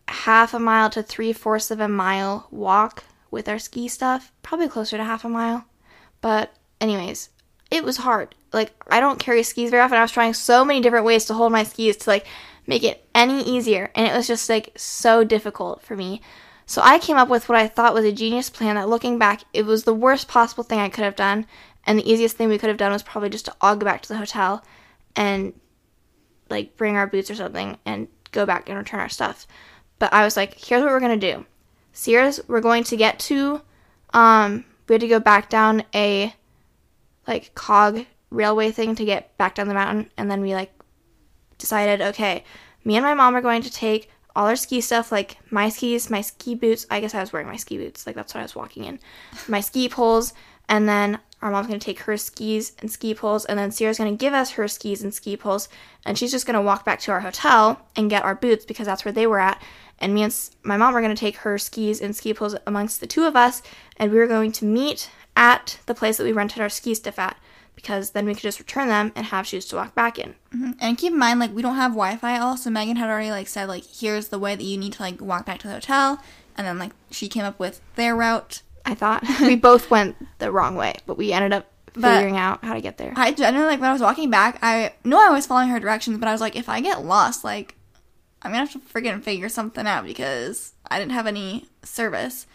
[0.09, 4.33] half a mile to three fourths of a mile walk with our ski stuff.
[4.43, 5.67] Probably closer to half a mile.
[6.21, 7.29] But, anyways,
[7.71, 8.35] it was hard.
[8.53, 9.99] Like, I don't carry skis very often.
[9.99, 12.27] I was trying so many different ways to hold my skis to like
[12.67, 16.23] make it any easier, and it was just like so difficult for me.
[16.67, 19.43] So I came up with what I thought was a genius plan that looking back,
[19.53, 21.47] it was the worst possible thing I could have done.
[21.87, 24.01] And the easiest thing we could have done was probably just to all go back
[24.03, 24.65] to the hotel
[25.15, 25.53] and
[26.49, 29.47] like bring our boots or something and go back and return our stuff.
[29.99, 31.45] But I was like, here's what we're gonna do.
[31.93, 33.61] Sears, we're going to get to
[34.13, 36.35] um we had to go back down a
[37.27, 40.73] like cog railway thing to get back down the mountain and then we like
[41.59, 42.45] decided, okay,
[42.85, 46.11] me and my mom are going to take all our ski stuff, like my skis,
[46.11, 46.87] my ski boots.
[46.91, 48.99] I guess I was wearing my ski boots, like that's what I was walking in.
[49.49, 50.33] My ski poles,
[50.69, 54.13] and then our mom's gonna take her skis and ski poles, and then Ciera's gonna
[54.13, 55.69] give us her skis and ski poles,
[56.05, 59.05] and she's just gonna walk back to our hotel and get our boots because that's
[59.05, 59.61] where they were at.
[60.01, 63.07] And me and my mom were gonna take her skis and ski poles amongst the
[63.07, 63.63] two of us,
[63.97, 67.19] and we were going to meet at the place that we rented our ski stuff
[67.19, 67.37] at
[67.75, 70.35] because then we could just return them and have shoes to walk back in.
[70.81, 72.39] And keep in mind, like we don't have Wi-Fi.
[72.39, 75.21] Also, Megan had already like said like here's the way that you need to like
[75.21, 76.23] walk back to the hotel,
[76.57, 78.63] and then like she came up with their route.
[78.87, 82.65] I thought we both went the wrong way, but we ended up But- figuring out
[82.65, 83.13] how to get there.
[83.17, 86.19] I generally like when I was walking back, I knew I was following her directions,
[86.19, 87.75] but I was like, if I get lost, like
[88.43, 92.47] I'm gonna have to freaking figure something out because I didn't have any service.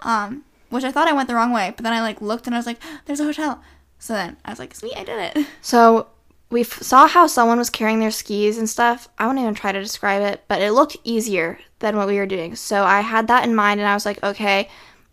[0.00, 2.54] Um, which I thought I went the wrong way, but then I like looked and
[2.54, 3.62] I was like, there's a hotel.
[3.98, 5.46] So then I was like, sweet, I did it.
[5.62, 6.08] So
[6.50, 9.08] we f- saw how someone was carrying their skis and stuff.
[9.18, 12.26] I won't even try to describe it, but it looked easier than what we were
[12.26, 12.54] doing.
[12.54, 14.68] So I had that in mind, and I was like, okay,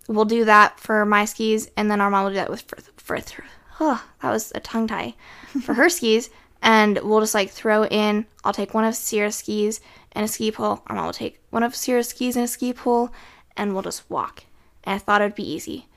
[0.07, 2.77] we'll do that for my skis, and then our mom will do that with for
[3.19, 3.43] for.
[3.79, 5.15] oh, that was a tongue tie
[5.63, 6.29] for her skis,
[6.61, 8.25] and we'll just like throw in.
[8.43, 9.81] I'll take one of Ciera's skis
[10.11, 10.83] and a ski pole.
[10.87, 13.09] Our mom will take one of Ciera's skis and a ski pole,
[13.57, 14.43] and we'll just walk.
[14.83, 15.87] And I thought it would be easy.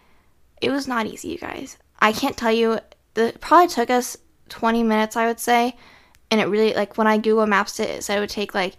[0.63, 1.77] It was not easy, you guys.
[1.99, 2.79] I can't tell you.
[3.15, 4.17] The it probably took us
[4.51, 5.77] 20 minutes, I would say,
[6.31, 8.77] and it really like when I Google Maps it, it said it would take like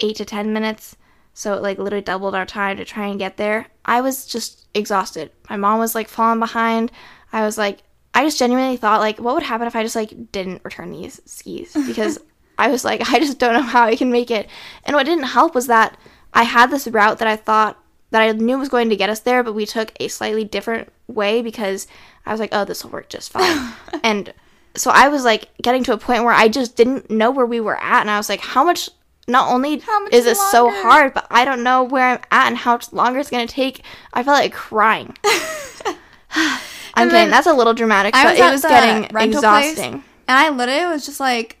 [0.00, 0.96] eight to 10 minutes.
[1.34, 3.66] So it like literally doubled our time to try and get there.
[3.84, 5.30] I was just exhausted.
[5.48, 6.90] My mom was like falling behind.
[7.32, 7.82] I was like,
[8.12, 11.20] I just genuinely thought like, what would happen if I just like didn't return these
[11.24, 11.76] skis?
[11.86, 12.18] Because
[12.58, 14.48] I was like, I just don't know how I can make it.
[14.84, 15.96] And what didn't help was that
[16.34, 19.20] I had this route that I thought that I knew was going to get us
[19.20, 21.86] there, but we took a slightly different way because
[22.26, 23.72] I was like, oh, this will work just fine.
[24.04, 24.32] and
[24.76, 27.60] so I was like getting to a point where I just didn't know where we
[27.60, 28.88] were at, and I was like, how much?
[29.28, 32.48] Not only How much is it so hard, but I don't know where I'm at
[32.48, 33.82] and how much longer it's gonna take.
[34.12, 35.16] I felt like crying.
[36.32, 36.58] I'm
[36.96, 37.30] And kidding.
[37.30, 39.92] That's a little dramatic, I but was it was getting rental place, exhausting.
[40.26, 41.58] And I literally was just like,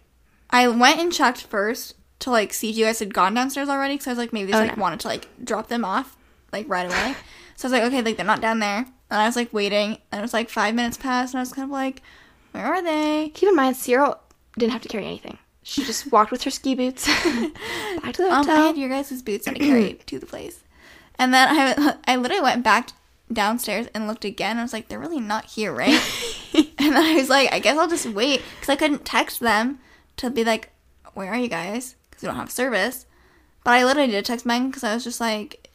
[0.50, 3.94] I went and checked first to like see if you guys had gone downstairs already
[3.94, 4.80] because I was like, maybe they just, Oh, like no.
[4.82, 6.16] wanted to like drop them off
[6.52, 7.14] like right away.
[7.56, 8.86] so I was like, okay, like they're not down there.
[9.10, 11.52] And I was like waiting, and it was like five minutes passed, and I was
[11.52, 12.02] kind of like,
[12.52, 13.30] where are they?
[13.34, 14.18] Keep in mind, Ciera
[14.58, 15.38] didn't have to carry anything.
[15.62, 17.06] She just walked with her ski boots
[18.02, 18.66] back to the Um, I hotel.
[18.68, 20.60] had your guys' boots that I carried to the place.
[21.18, 22.90] And then I, I literally went back
[23.32, 24.58] downstairs and looked again.
[24.58, 26.00] I was like, they're really not here, right?
[26.54, 29.78] and then I was like, I guess I'll just wait because I couldn't text them
[30.16, 30.70] to be like,
[31.14, 31.94] where are you guys?
[32.10, 33.06] Because we don't have service.
[33.64, 35.68] But I literally did text mine because I was just like,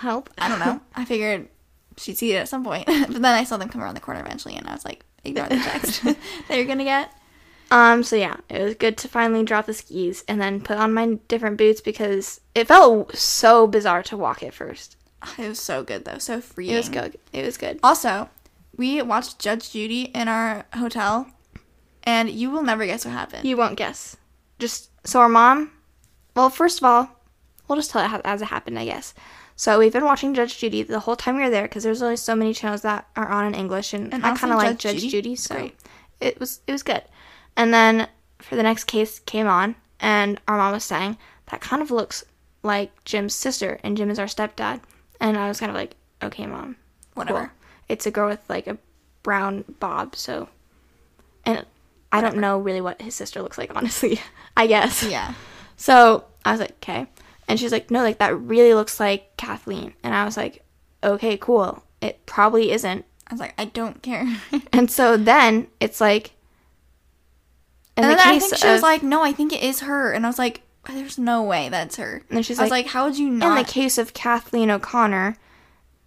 [0.00, 0.30] Help.
[0.38, 0.80] I don't know.
[0.94, 1.48] I figured
[1.98, 2.86] she'd see it at some point.
[2.86, 5.48] but then I saw them come around the corner eventually, and I was like, ignore
[5.48, 6.16] the text that
[6.50, 7.12] you're gonna get.
[7.70, 10.94] Um, so yeah, it was good to finally drop the skis and then put on
[10.94, 14.96] my different boots because it felt so bizarre to walk at first.
[15.38, 16.70] It was so good though, so free.
[16.70, 17.18] It was good.
[17.32, 17.78] It was good.
[17.82, 18.30] Also,
[18.76, 21.28] we watched Judge Judy in our hotel,
[22.04, 23.44] and you will never guess what happened.
[23.46, 24.16] You won't guess.
[24.58, 25.72] Just so our mom.
[26.34, 27.10] Well, first of all,
[27.66, 29.12] we'll just tell it how- as it happened, I guess.
[29.58, 32.14] So we've been watching Judge Judy the whole time we were there because there's only
[32.14, 35.00] so many channels that are on in English, and, And I kind of like Judge
[35.00, 35.74] Judy Judy, so great.
[36.20, 37.02] it was it was good.
[37.56, 38.06] And then
[38.38, 41.18] for the next case came on, and our mom was saying
[41.50, 42.24] that kind of looks
[42.62, 44.80] like Jim's sister, and Jim is our stepdad.
[45.20, 46.76] And I was kind of like, okay, mom,
[47.14, 47.38] Whatever.
[47.40, 47.50] cool.
[47.88, 48.78] It's a girl with like a
[49.24, 50.48] brown bob, so.
[51.44, 51.66] And
[52.12, 54.20] I don't know really what his sister looks like, honestly.
[54.56, 55.02] I guess.
[55.02, 55.34] Yeah.
[55.76, 57.08] So I was like, okay.
[57.48, 59.94] And she's like, no, like that really looks like Kathleen.
[60.04, 60.64] And I was like,
[61.02, 61.82] okay, cool.
[62.00, 63.04] It probably isn't.
[63.26, 64.26] I was like, I don't care.
[64.72, 66.32] And so then it's like,
[67.96, 70.12] in and the then I think she was like, no, I think it is her.
[70.12, 72.22] And I was like, there's no way that's her.
[72.30, 74.70] And she's I was like, like, how would you know?" in the case of Kathleen
[74.70, 75.36] O'Connor,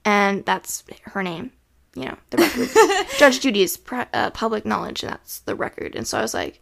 [0.05, 1.51] and that's her name,
[1.95, 3.07] you know, the record.
[3.17, 5.95] Judge Judy is uh, public knowledge, and that's the record.
[5.95, 6.61] And so I was like,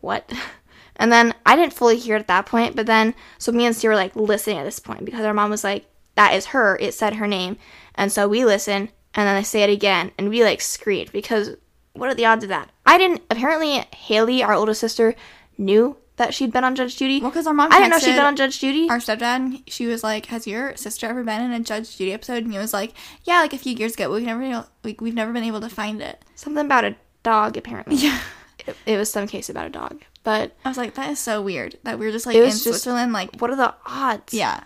[0.00, 0.32] what?
[1.00, 3.74] And then I didn't fully hear it at that point, but then, so me and
[3.74, 6.76] Steve were like listening at this point because our mom was like, that is her.
[6.78, 7.56] It said her name.
[7.94, 11.56] And so we listen, and then I say it again, and we like screamed because
[11.94, 12.70] what are the odds of that?
[12.84, 15.14] I didn't, apparently, Haley, our older sister,
[15.56, 17.18] knew that she'd been on Judge Judy.
[17.18, 18.90] Well, because our mom I didn't know she'd been on Judge Judy.
[18.90, 22.44] our stepdad, she was like, "Has your sister ever been in a Judge Judy episode?"
[22.44, 22.92] And he was like,
[23.24, 24.08] "Yeah, like a few years ago.
[24.08, 27.56] But we've never, we, we've never been able to find it." Something about a dog,
[27.56, 27.96] apparently.
[28.00, 28.20] Yeah.
[28.66, 30.02] It, it was some case about a dog.
[30.22, 32.62] But I was like, that is so weird that we were just like in just-
[32.64, 34.34] Switzerland, like, what are the odds?
[34.34, 34.64] yeah.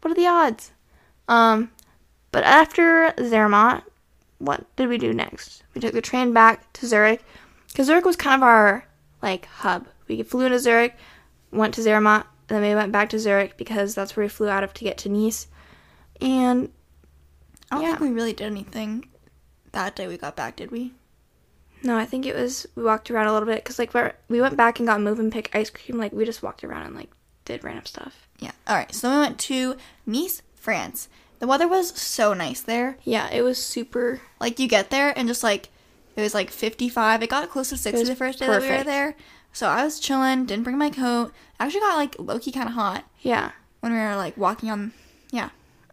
[0.00, 0.70] What are the odds?
[1.28, 1.72] Um,
[2.30, 3.82] but after Zermatt,
[4.38, 5.64] what did we do next?
[5.74, 7.24] We took the train back to Zurich
[7.68, 8.86] because Zurich was kind of our
[9.22, 9.88] like hub.
[10.06, 10.94] We flew into Zurich,
[11.50, 14.48] went to Zermatt, and then we went back to Zurich because that's where we flew
[14.48, 15.48] out of to get to Nice.
[16.20, 16.70] And
[17.72, 17.88] I don't Yeah.
[17.96, 19.08] think we really did anything
[19.72, 20.94] that day we got back, did we?
[21.86, 23.94] No, I think it was we walked around a little bit because like
[24.28, 25.98] we went back and got Mövenpick ice cream.
[25.98, 27.10] Like we just walked around and like
[27.44, 28.26] did random stuff.
[28.40, 28.52] Yeah.
[28.66, 28.94] All right.
[28.94, 31.08] So we went to Nice, France.
[31.38, 32.96] The weather was so nice there.
[33.04, 34.20] Yeah, it was super.
[34.40, 35.68] Like you get there and just like
[36.16, 37.22] it was like 55.
[37.22, 38.86] It got close to 60 the first day that we were perfect.
[38.86, 39.14] there.
[39.52, 41.32] So I was chilling, didn't bring my coat.
[41.60, 43.52] Actually got like low key kind of hot Yeah.
[43.80, 44.92] when we were like walking on.
[45.30, 45.50] Yeah.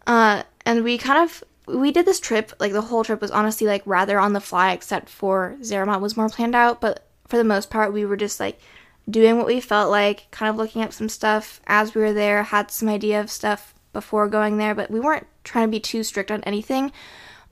[0.08, 3.68] Uh, and we kind of we did this trip like the whole trip was honestly
[3.68, 6.82] like rather on the fly, except for Zermatt was more planned out.
[6.82, 8.60] But for the most part, we were just like
[9.10, 12.44] doing what we felt like, kind of looking up some stuff as we were there.
[12.44, 16.04] Had some idea of stuff before going there, but we weren't trying to be too
[16.04, 16.92] strict on anything.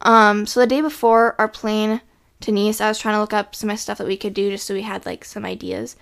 [0.02, 2.02] Um, so the day before our plane
[2.42, 4.50] to Nice, I was trying to look up some of stuff that we could do
[4.50, 5.96] just so we had like some ideas.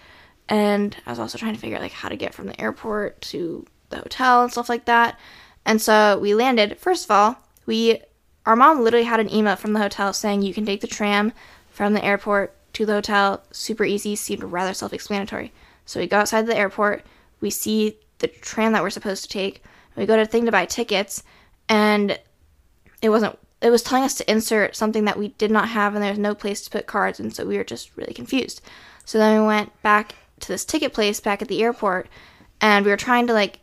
[0.48, 3.22] And I was also trying to figure out like how to get from the airport
[3.22, 5.20] to the hotel and stuff like that.
[5.66, 6.80] And so we landed.
[6.80, 7.38] First of all,
[7.70, 8.02] we
[8.48, 11.32] our mom literally had an email from the hotel saying you can take the tram
[11.70, 13.44] from the airport to the hotel.
[13.52, 15.54] Super easy, seemed rather self-explanatory.
[15.86, 17.06] So we go outside the airport,
[17.42, 19.64] we see the tram that we're supposed to take.
[19.96, 21.22] We go to the thing to buy tickets,
[21.70, 22.20] and
[23.04, 26.04] it wasn't it was telling us to insert something that we did not have and
[26.04, 28.62] there was no place to put cards and so we were just really confused
[29.04, 32.08] so then we went back to this ticket place back at the airport
[32.62, 33.60] and we were trying to like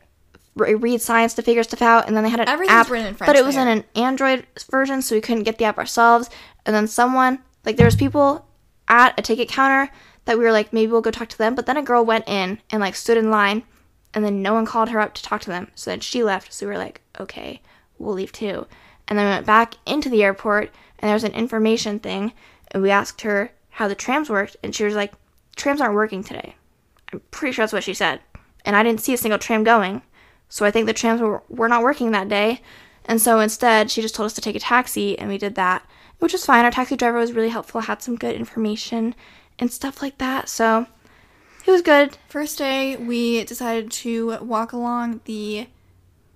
[0.56, 3.14] read science to figure stuff out and then they had an Everything's app written in
[3.14, 3.68] French but it was there.
[3.68, 6.30] in an android version so we couldn't get the app ourselves
[6.64, 8.46] and then someone like there was people
[8.88, 9.92] at a ticket counter
[10.24, 12.26] that we were like maybe we'll go talk to them but then a girl went
[12.26, 13.62] in and like stood in line
[14.16, 15.70] and then no one called her up to talk to them.
[15.74, 16.50] So then she left.
[16.50, 17.60] So we were like, okay,
[17.98, 18.66] we'll leave too.
[19.06, 22.32] And then we went back into the airport, and there was an information thing,
[22.70, 25.12] and we asked her how the trams worked, and she was like,
[25.54, 26.56] trams aren't working today.
[27.12, 28.20] I'm pretty sure that's what she said.
[28.64, 30.00] And I didn't see a single tram going.
[30.48, 32.60] So I think the trams were, were not working that day.
[33.04, 35.86] And so instead, she just told us to take a taxi, and we did that,
[36.18, 36.64] which was fine.
[36.64, 39.14] Our taxi driver was really helpful, had some good information,
[39.58, 40.48] and stuff like that.
[40.48, 40.86] So
[41.64, 42.18] it was good.
[42.28, 45.68] First day, we decided to walk along the,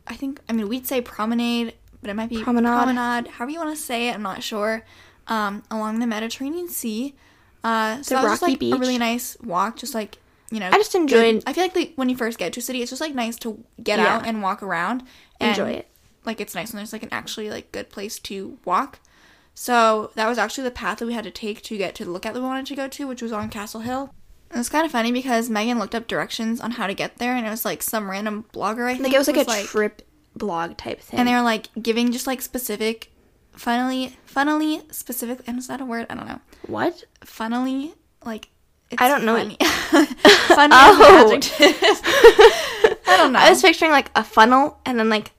[0.07, 2.69] I think, I mean, we'd say promenade, but it might be Promenade.
[2.69, 4.85] promenade however you want to say it, I'm not sure,
[5.27, 7.15] um, along the Mediterranean Sea.
[7.63, 10.19] Uh, so The that was just like a really nice walk, just like,
[10.51, 10.69] you know.
[10.69, 12.91] I just enjoyed- I feel like the, when you first get to a city, it's
[12.91, 14.17] just like nice to get Yeah.
[14.17, 15.03] out and walk around.
[15.41, 15.89] And, Enjoy it.
[16.25, 18.99] Like, it's nice when there's like an actually like good place to walk.
[19.55, 22.11] So that was actually the path that we had to take to get to the
[22.11, 24.15] lookout that we wanted to go to, which was on Castle Hill.
[24.53, 27.35] It was kind of funny because Megan looked up directions on how to get there,
[27.37, 28.87] and it was like some random blogger.
[28.87, 30.03] I think Like it was like a trip
[30.35, 31.19] blog type thing.
[31.21, 33.13] and they were like giving just like specific,
[33.53, 35.41] funnily, funnily specific.
[35.47, 36.07] And is that a word?
[36.11, 36.41] I don't know.
[36.67, 37.05] what?
[37.25, 37.95] Funnily,
[38.25, 38.49] like
[38.91, 39.37] it's I don't know.
[39.37, 41.41] Funny, funny Oh.
[43.07, 43.39] I don't know.
[43.39, 45.33] I was picturing like a funnel and then like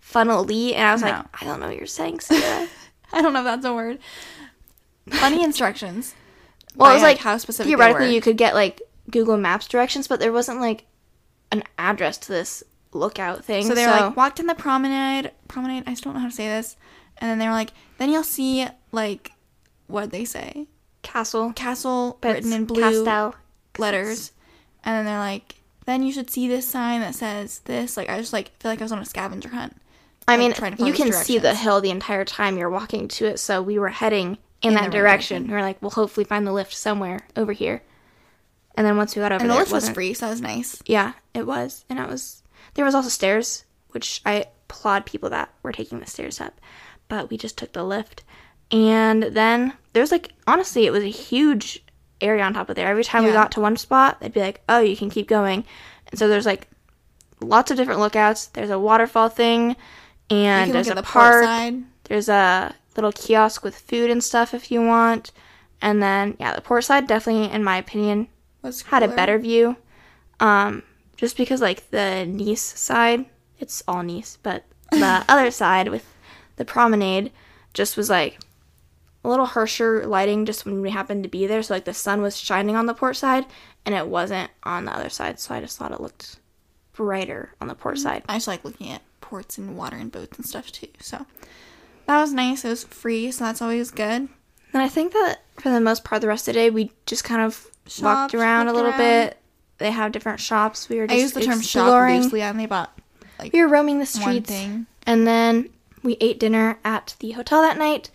[0.00, 1.08] funnel-y, and I was No.
[1.08, 2.68] like, I don't know what you're saying, Ciera.
[3.12, 3.98] I don't know if that's a word.
[5.10, 6.14] Funny instructions.
[6.74, 7.68] well, by, it was like how specific.
[7.68, 8.80] theoretically you could get like
[9.10, 10.84] Google Maps directions, but there wasn't like
[11.52, 13.64] an address to this lookout thing.
[13.66, 15.30] So they were like, walked in the promenade.
[15.48, 15.84] Promenade.
[15.86, 16.76] I still don't know how to say this.
[17.18, 19.32] And then they were like, then you'll see like,
[19.86, 20.66] what they say,
[21.06, 23.34] castle, castle but written in blue Castel.
[23.78, 24.32] letters.
[24.84, 27.96] And then they're like, then you should see this sign that says this.
[27.96, 29.76] Like I just like feel like I was on a scavenger hunt.
[30.28, 33.26] I mean, trying to you can see the hill the entire time you're walking to
[33.26, 35.42] it, so we were heading in, In that direction.
[35.42, 35.46] direction.
[35.48, 37.82] We are like, we'll hopefully find the lift somewhere over here.
[38.74, 40.40] And then once we got over And the there, lift was free, so that was
[40.40, 40.82] nice.
[40.84, 42.42] Yeah, it was, and it was.
[42.74, 46.60] There was also stairs, which I applaud people that were taking the stairs up,
[47.08, 48.24] but we just took the lift,
[48.70, 51.82] and then there's like honestly, it was a huge
[52.20, 52.88] area on top of there.
[52.88, 55.64] Every time we got to one spot, they'd be like, "Oh, you can keep going,"
[56.10, 56.68] and so there's like
[57.40, 58.46] lots of different lookouts.
[58.46, 59.76] There's a waterfall thing,
[60.30, 61.44] and there's a the park.
[61.44, 61.82] side.
[62.04, 65.32] There's a little kiosk with food and stuff if you want.
[65.82, 68.28] And then, yeah, the port side definitely, in my opinion,
[68.62, 69.76] Was had a better view.
[70.40, 70.82] Um,
[71.16, 73.26] just because, like, the Nice side,
[73.58, 76.06] it's all Nice, but the other side with
[76.56, 77.30] the promenade
[77.74, 78.38] just was like
[79.26, 81.62] a little harsher lighting just when we happened to be there.
[81.62, 83.44] So, like, the sun was shining on the port side
[83.84, 85.38] and it wasn't on the other side.
[85.40, 86.38] So, I just thought it looked
[86.96, 88.02] brighter on the port mm-hmm.
[88.02, 88.22] side.
[88.28, 90.88] I just like looking at ports and water and boats and stuff too.
[90.98, 91.26] So
[92.06, 92.64] that was nice.
[92.64, 94.28] It was free, so that's always good.
[94.72, 97.24] And I think that for the most part, the rest of the day, we just
[97.24, 97.66] kind of
[98.02, 98.98] walked around a little around.
[98.98, 99.38] bit.
[99.78, 100.88] They have different shops.
[100.88, 102.42] We were just I use the term shop loosely.
[102.42, 102.98] I only bought
[103.38, 104.52] like We were roaming the streets,
[105.06, 105.68] and then
[106.02, 108.10] we ate dinner at the hotel that night.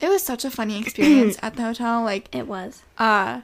[0.00, 2.02] It was such a funny experience at the hotel.
[2.02, 2.82] Like, It was.
[2.98, 3.42] uh,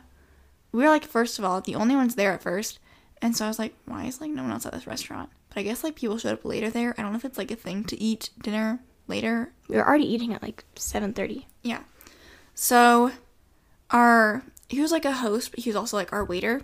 [0.73, 2.79] we were like, first of all, the only ones there at first,
[3.23, 5.31] and so I was like, why is like no one else at this restaurant?
[5.49, 6.95] But I guess like people showed up later there.
[6.99, 9.53] I don't know if it's like a thing to eat dinner later.
[9.69, 11.47] We were already eating at like seven thirty.
[11.63, 11.81] Yeah.
[12.55, 13.13] So,
[13.91, 16.63] our he was like a host, but he was also like our waiter,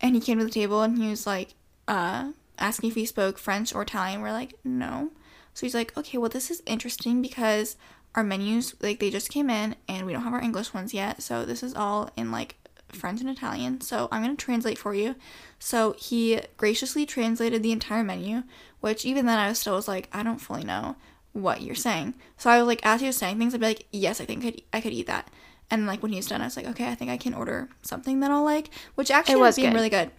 [0.00, 1.54] and he came to the table and he was like,
[1.88, 4.20] uh, asking if he spoke French or Italian.
[4.22, 5.10] We're like, no.
[5.52, 7.76] So he's like, okay, well this is interesting because
[8.14, 11.22] our menus like they just came in and we don't have our English ones yet,
[11.22, 12.56] so this is all in like
[12.92, 13.80] French and Italian.
[13.80, 15.14] So I'm gonna translate for you.
[15.58, 18.42] So he graciously translated the entire menu,
[18.80, 20.96] which even then I was still was like, I don't fully know
[21.32, 22.14] what you're saying.
[22.36, 24.44] So I was like, as he was saying things, I'd be like, yes, I think
[24.44, 25.28] I could, I could eat that.
[25.70, 27.68] And like when he was done, I was like, okay, I think I can order
[27.82, 29.76] something that I'll like, which actually was was being good.
[29.76, 30.10] really good.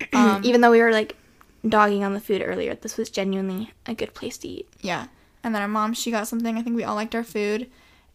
[0.12, 1.16] Um, Even though we were like
[1.68, 4.68] dogging on the food earlier, this was genuinely a good place to eat.
[4.80, 5.06] Yeah.
[5.48, 6.58] And then our mom, she got something.
[6.58, 7.70] I think we all liked our food.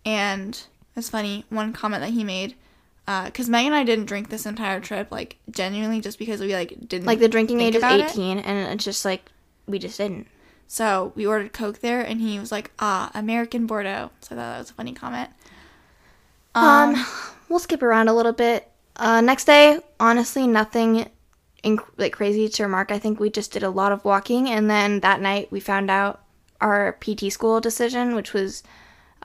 [0.05, 0.61] And
[0.95, 2.53] it's funny, one comment that he made,
[3.07, 6.87] because Meg and I didn't drink this entire trip, like genuinely just because we like
[6.87, 8.11] didn't Like the drinking age is about it.
[8.11, 9.31] eighteen, and it's just like
[9.65, 10.27] we just didn't.
[10.67, 14.53] So we ordered Coke there, and he was like, "Ah, American Bordeaux." So I thought
[14.53, 15.31] that was a funny comment.
[16.53, 17.03] Um,
[17.49, 18.69] we'll skip around a little bit.
[18.95, 21.09] Uh, next day, honestly, nothing
[21.63, 22.91] inc- like crazy to remark.
[22.91, 25.89] I think we just did a lot of walking, and then that night we found
[25.89, 26.19] out
[26.63, 28.63] our PT school decision, which was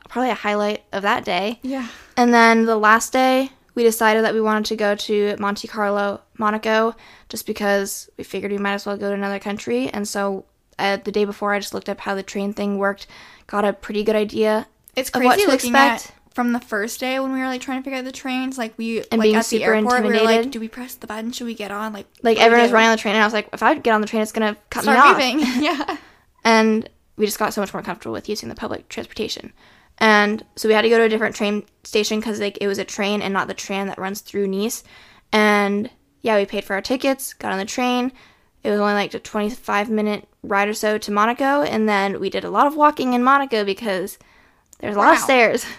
[0.08, 1.60] probably a highlight of that day.
[1.62, 1.88] Yeah.
[2.16, 6.20] And then the last day, we decided that we wanted to go to Monte Carlo,
[6.36, 6.94] Monaco,
[7.28, 9.88] just because we figured we might as well go to another country.
[9.88, 10.44] And so
[10.78, 13.06] uh, the day before, I just looked up how the train thing worked,
[13.46, 14.66] got a pretty good idea
[14.96, 16.06] It's crazy what to looking expect.
[16.06, 18.58] at from the first day when we were like trying to figure out the trains.
[18.58, 20.94] Like we And like being at the super airport, we were like, "Do we press
[20.94, 21.30] the button?
[21.32, 23.14] Should we get on?" Like like what do we everyone was running on the train,
[23.14, 24.98] and I was like, if I get on the train, it's gonna cut me Start
[24.98, 25.16] off.
[25.18, 25.40] moving.
[25.62, 25.96] yeah.
[26.44, 26.88] And
[27.18, 29.52] we just got so much more comfortable with using the public transportation.
[29.98, 32.78] And so we had to go to a different train station because like it was
[32.78, 34.84] a train and not the tram that runs through Nice.
[35.32, 35.90] And
[36.22, 38.12] yeah, we paid for our tickets, got on the train.
[38.62, 42.30] It was only like a 25 minute ride or so to Monaco, and then we
[42.30, 44.18] did a lot of walking in Monaco because
[44.78, 45.66] there's a lot of stairs.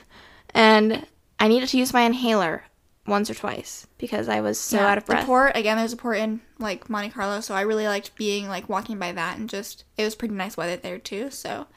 [0.56, 1.06] And
[1.40, 2.64] I needed to use my inhaler
[3.10, 5.22] once or twice because I was so Yeah, out of breath.
[5.22, 5.78] The port again.
[5.78, 9.12] There's a port in like Monte Carlo, so I really liked being like walking by
[9.12, 11.30] that and just it was pretty nice weather there too.
[11.32, 11.68] So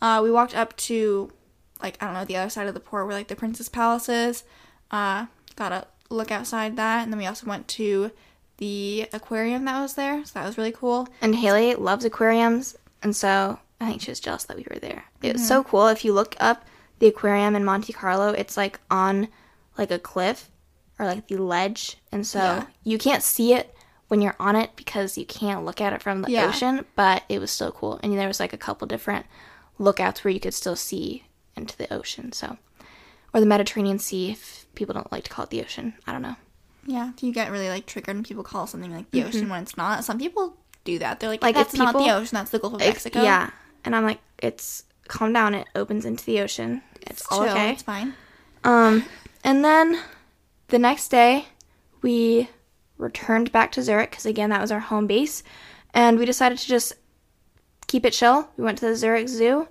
[0.00, 1.30] uh, we walked up to
[1.82, 4.08] like I don't know the other side of the port where like the Prince's Palace
[4.08, 4.44] is.
[4.90, 5.26] Uh,
[5.56, 8.10] got a look outside that, and then we also went to
[8.56, 10.24] the aquarium that was there.
[10.24, 11.08] So that was really cool.
[11.20, 15.04] and Haley loves aquariums, and so I think she was jealous that we were there.
[15.22, 15.48] It was Mm-hmm.
[15.48, 15.88] so cool.
[15.88, 16.64] If you look up
[16.98, 19.28] the aquarium in Monte Carlo, it's like on
[19.76, 20.50] like a cliff
[20.98, 22.66] or like the ledge, and so Yeah.
[22.84, 23.74] you can't see it
[24.08, 26.48] when you're on it because you can't look at it from the Yeah.
[26.48, 26.84] ocean.
[26.96, 29.26] But it was so cool, and there was like a couple different
[29.78, 31.24] lookouts where you could still see
[31.56, 32.32] into the ocean.
[32.32, 32.56] So,
[33.34, 35.94] or the Mediterranean Sea, if people don't like to call it the ocean.
[36.06, 36.36] I don't know.
[36.86, 39.62] Yeah, do you get really like triggered when people call something like the ocean when
[39.62, 40.04] it's not?
[40.04, 41.20] Some people do that.
[41.20, 42.30] They're like, Like, that's not the ocean.
[42.36, 43.22] That's the Gulf of Mexico.
[43.22, 43.50] yeah,
[43.84, 45.54] and I'm like, it's calm down.
[45.54, 46.80] It opens into the ocean.
[47.02, 47.72] It's, all Chill, okay.
[47.72, 48.14] It's fine.
[48.64, 49.04] Um,
[49.44, 50.00] and then
[50.68, 51.46] the next day,
[52.02, 52.48] we
[52.96, 55.42] returned back to Zurich because again that was our home base,
[55.94, 56.94] and we decided to just
[57.86, 58.48] keep it chill.
[58.56, 59.68] We went to the Zurich Zoo,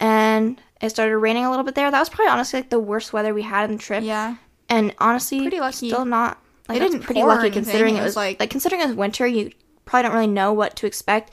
[0.00, 1.90] and it started raining a little bit there.
[1.90, 4.02] That was probably honestly like the worst weather we had in the trip.
[4.04, 4.36] Yeah.
[4.68, 5.88] and honestly, Pretty lucky.
[5.90, 6.38] Still not.
[6.68, 8.96] Like, It didn't pretty lucky considering It it was was like- like considering it was
[8.96, 9.26] winter.
[9.26, 9.50] You
[9.84, 11.32] probably don't really know what to expect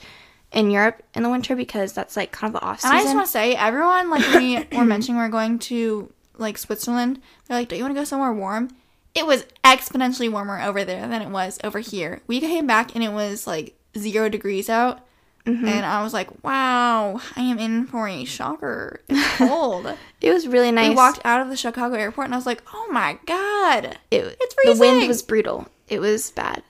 [0.52, 2.90] in Europe in the winter because that's like kind of the off season.
[2.90, 6.58] And I just want to say, everyone, like, we were mentioning we're going to, like,
[6.58, 8.68] Switzerland, they're like, don't you want to go somewhere warm?
[9.14, 12.20] It was exponentially warmer over there than it was over here.
[12.26, 15.00] We came back and it was, like, zero degrees out.
[15.46, 15.66] Mm-hmm.
[15.66, 19.00] And I was like, wow, I am in for a shocker.
[19.08, 19.86] It's cold.
[20.20, 20.90] It was really nice.
[20.90, 23.96] we walked out of the Chicago airport and I was like, oh my god.
[24.10, 25.08] it, It's The wind freezing.
[25.08, 25.66] was brutal.
[25.88, 26.62] It was bad.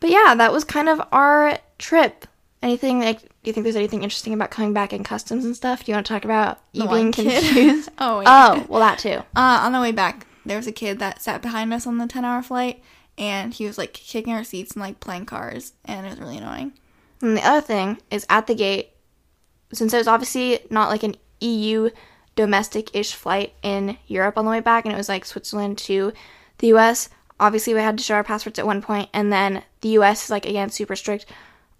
[0.00, 2.26] But yeah, that was kind of our trip.
[2.62, 5.82] Anything like do you think there's anything interesting about coming back in customs and stuff?
[5.84, 7.88] Do you want to talk about you The being confused?
[7.98, 8.26] Oh, wait.
[8.28, 9.16] oh, well that too.
[9.34, 12.06] Uh, on the way back, there was a kid that sat behind us on the
[12.06, 12.82] 10 hour flight
[13.16, 15.72] and he was, like, kicking our seats and, like, playing cars.
[15.84, 16.72] And it was really annoying.
[17.22, 18.90] And the other thing is at the gate,
[19.72, 21.90] since it was obviously not like an EU
[22.36, 26.12] domestic ish flight in Europe on the way back, and it was like Switzerland to
[26.58, 27.08] the US,
[27.40, 30.30] obviously we had to show our passports at one point, and then the US is
[30.30, 31.26] like again super strict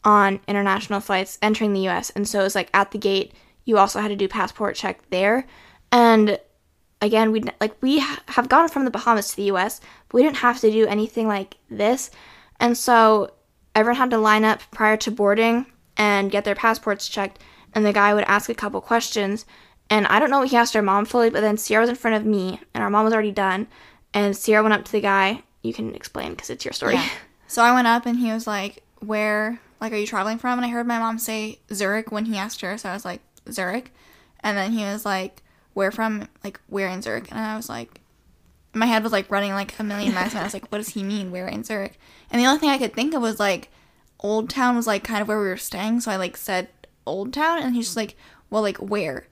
[0.05, 2.11] on international flights entering the US.
[2.11, 3.33] And so it was like at the gate,
[3.65, 5.47] you also had to do passport check there.
[5.91, 6.39] And
[7.05, 10.23] again, we like we ha- have gone from the Bahamas to the U.S., but we
[10.23, 12.11] didn't have to do anything like this,
[12.61, 13.33] and so
[13.75, 17.41] everyone had to line up prior to boarding and get their passports checked,
[17.75, 19.47] and the guy would ask a couple questions,
[19.91, 21.97] and I don't know what he asked our mom fully, but then Ciera was in
[21.97, 23.67] front of me, and our mom was already done,
[24.13, 25.43] and Ciera went up to the guy.
[25.63, 26.95] You can explain because it's your story.
[26.95, 27.09] Yeah.
[27.47, 30.59] So I went up and he was like, Where, like, are you traveling from?
[30.59, 32.77] And I heard my mom say Zurich when he asked her.
[32.77, 33.93] So I was like, Zurich.
[34.41, 35.43] And then he was like,
[35.75, 36.29] Where from?
[36.43, 37.31] Like, where in Zurich?
[37.31, 38.01] And I was like,
[38.75, 40.33] my head was like running like a million miles.
[40.33, 41.31] And I was like, What does he mean?
[41.31, 41.99] Where in Zurich?
[42.31, 43.71] And the only thing I could think of was like,
[44.21, 46.01] Old Town was like kind of where we were staying.
[46.01, 46.69] So I like said
[47.07, 47.59] Old Town.
[47.63, 48.17] And he's just like,
[48.51, 49.27] Well, like, where?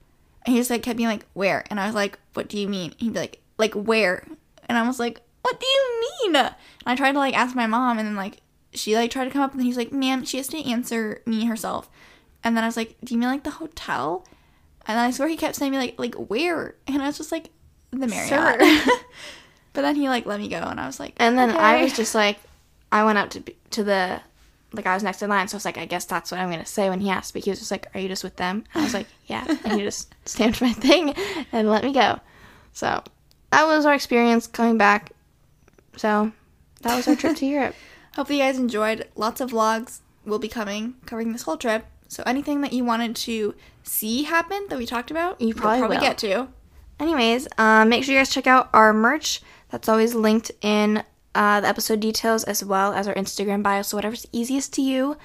[0.44, 1.64] And he just like kept being like, Where?
[1.70, 2.94] And I was like, What do you mean?
[2.98, 4.26] He'd be like, Like, where?
[4.68, 6.36] And I was like, What do you mean?
[6.36, 6.54] And
[6.86, 8.38] I tried to like ask my mom, and then like
[8.74, 11.46] she like tried to come up, and he's like, Ma'am, she has to answer me
[11.46, 11.90] herself.
[12.44, 14.26] And then I was like, Do you mean like the hotel?
[14.86, 16.74] And I swear he kept saying me like, like where?
[16.86, 17.50] And I was just like,
[17.92, 18.58] the Marriott.
[19.72, 21.94] but then he like let me go, and I was like, And then I was
[21.94, 22.38] just like,
[22.90, 24.20] I went up to to the
[24.72, 26.50] like I was next in line, so I was like, I guess that's what I'm
[26.50, 27.34] gonna say when he asked.
[27.34, 28.64] But he was just like, Are you just with them?
[28.74, 29.44] And I was like, Yeah.
[29.64, 31.14] And he just stamped my thing
[31.52, 32.20] and let me go.
[32.72, 33.02] So
[33.50, 35.12] that was our experience coming back.
[35.96, 36.32] So
[36.80, 37.74] that was our trip to Europe.
[38.16, 39.08] Hopefully, you guys enjoyed.
[39.14, 41.86] Lots of vlogs will be coming covering this whole trip.
[42.12, 45.96] So anything that you wanted to see happen that we talked about, You you'll probably
[45.96, 46.00] will.
[46.00, 46.48] get to.
[47.00, 49.40] Anyways, um, make sure you guys check out our merch.
[49.70, 51.02] That's always linked in
[51.34, 53.80] uh, the episode details as well as our Instagram bio.
[53.82, 55.16] So whatever's easiest to you,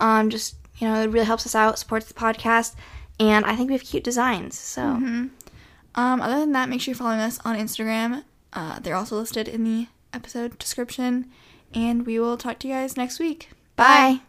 [0.00, 2.74] um, just you know, it really helps us out, supports the podcast,
[3.20, 4.58] and I think we have cute designs.
[4.58, 5.30] So Um,
[5.94, 8.24] other than that, make sure you're following us on Instagram.
[8.52, 11.30] Uh, they're also listed in the episode description.
[11.74, 13.50] And we will talk to you guys next week.
[13.76, 14.20] bye.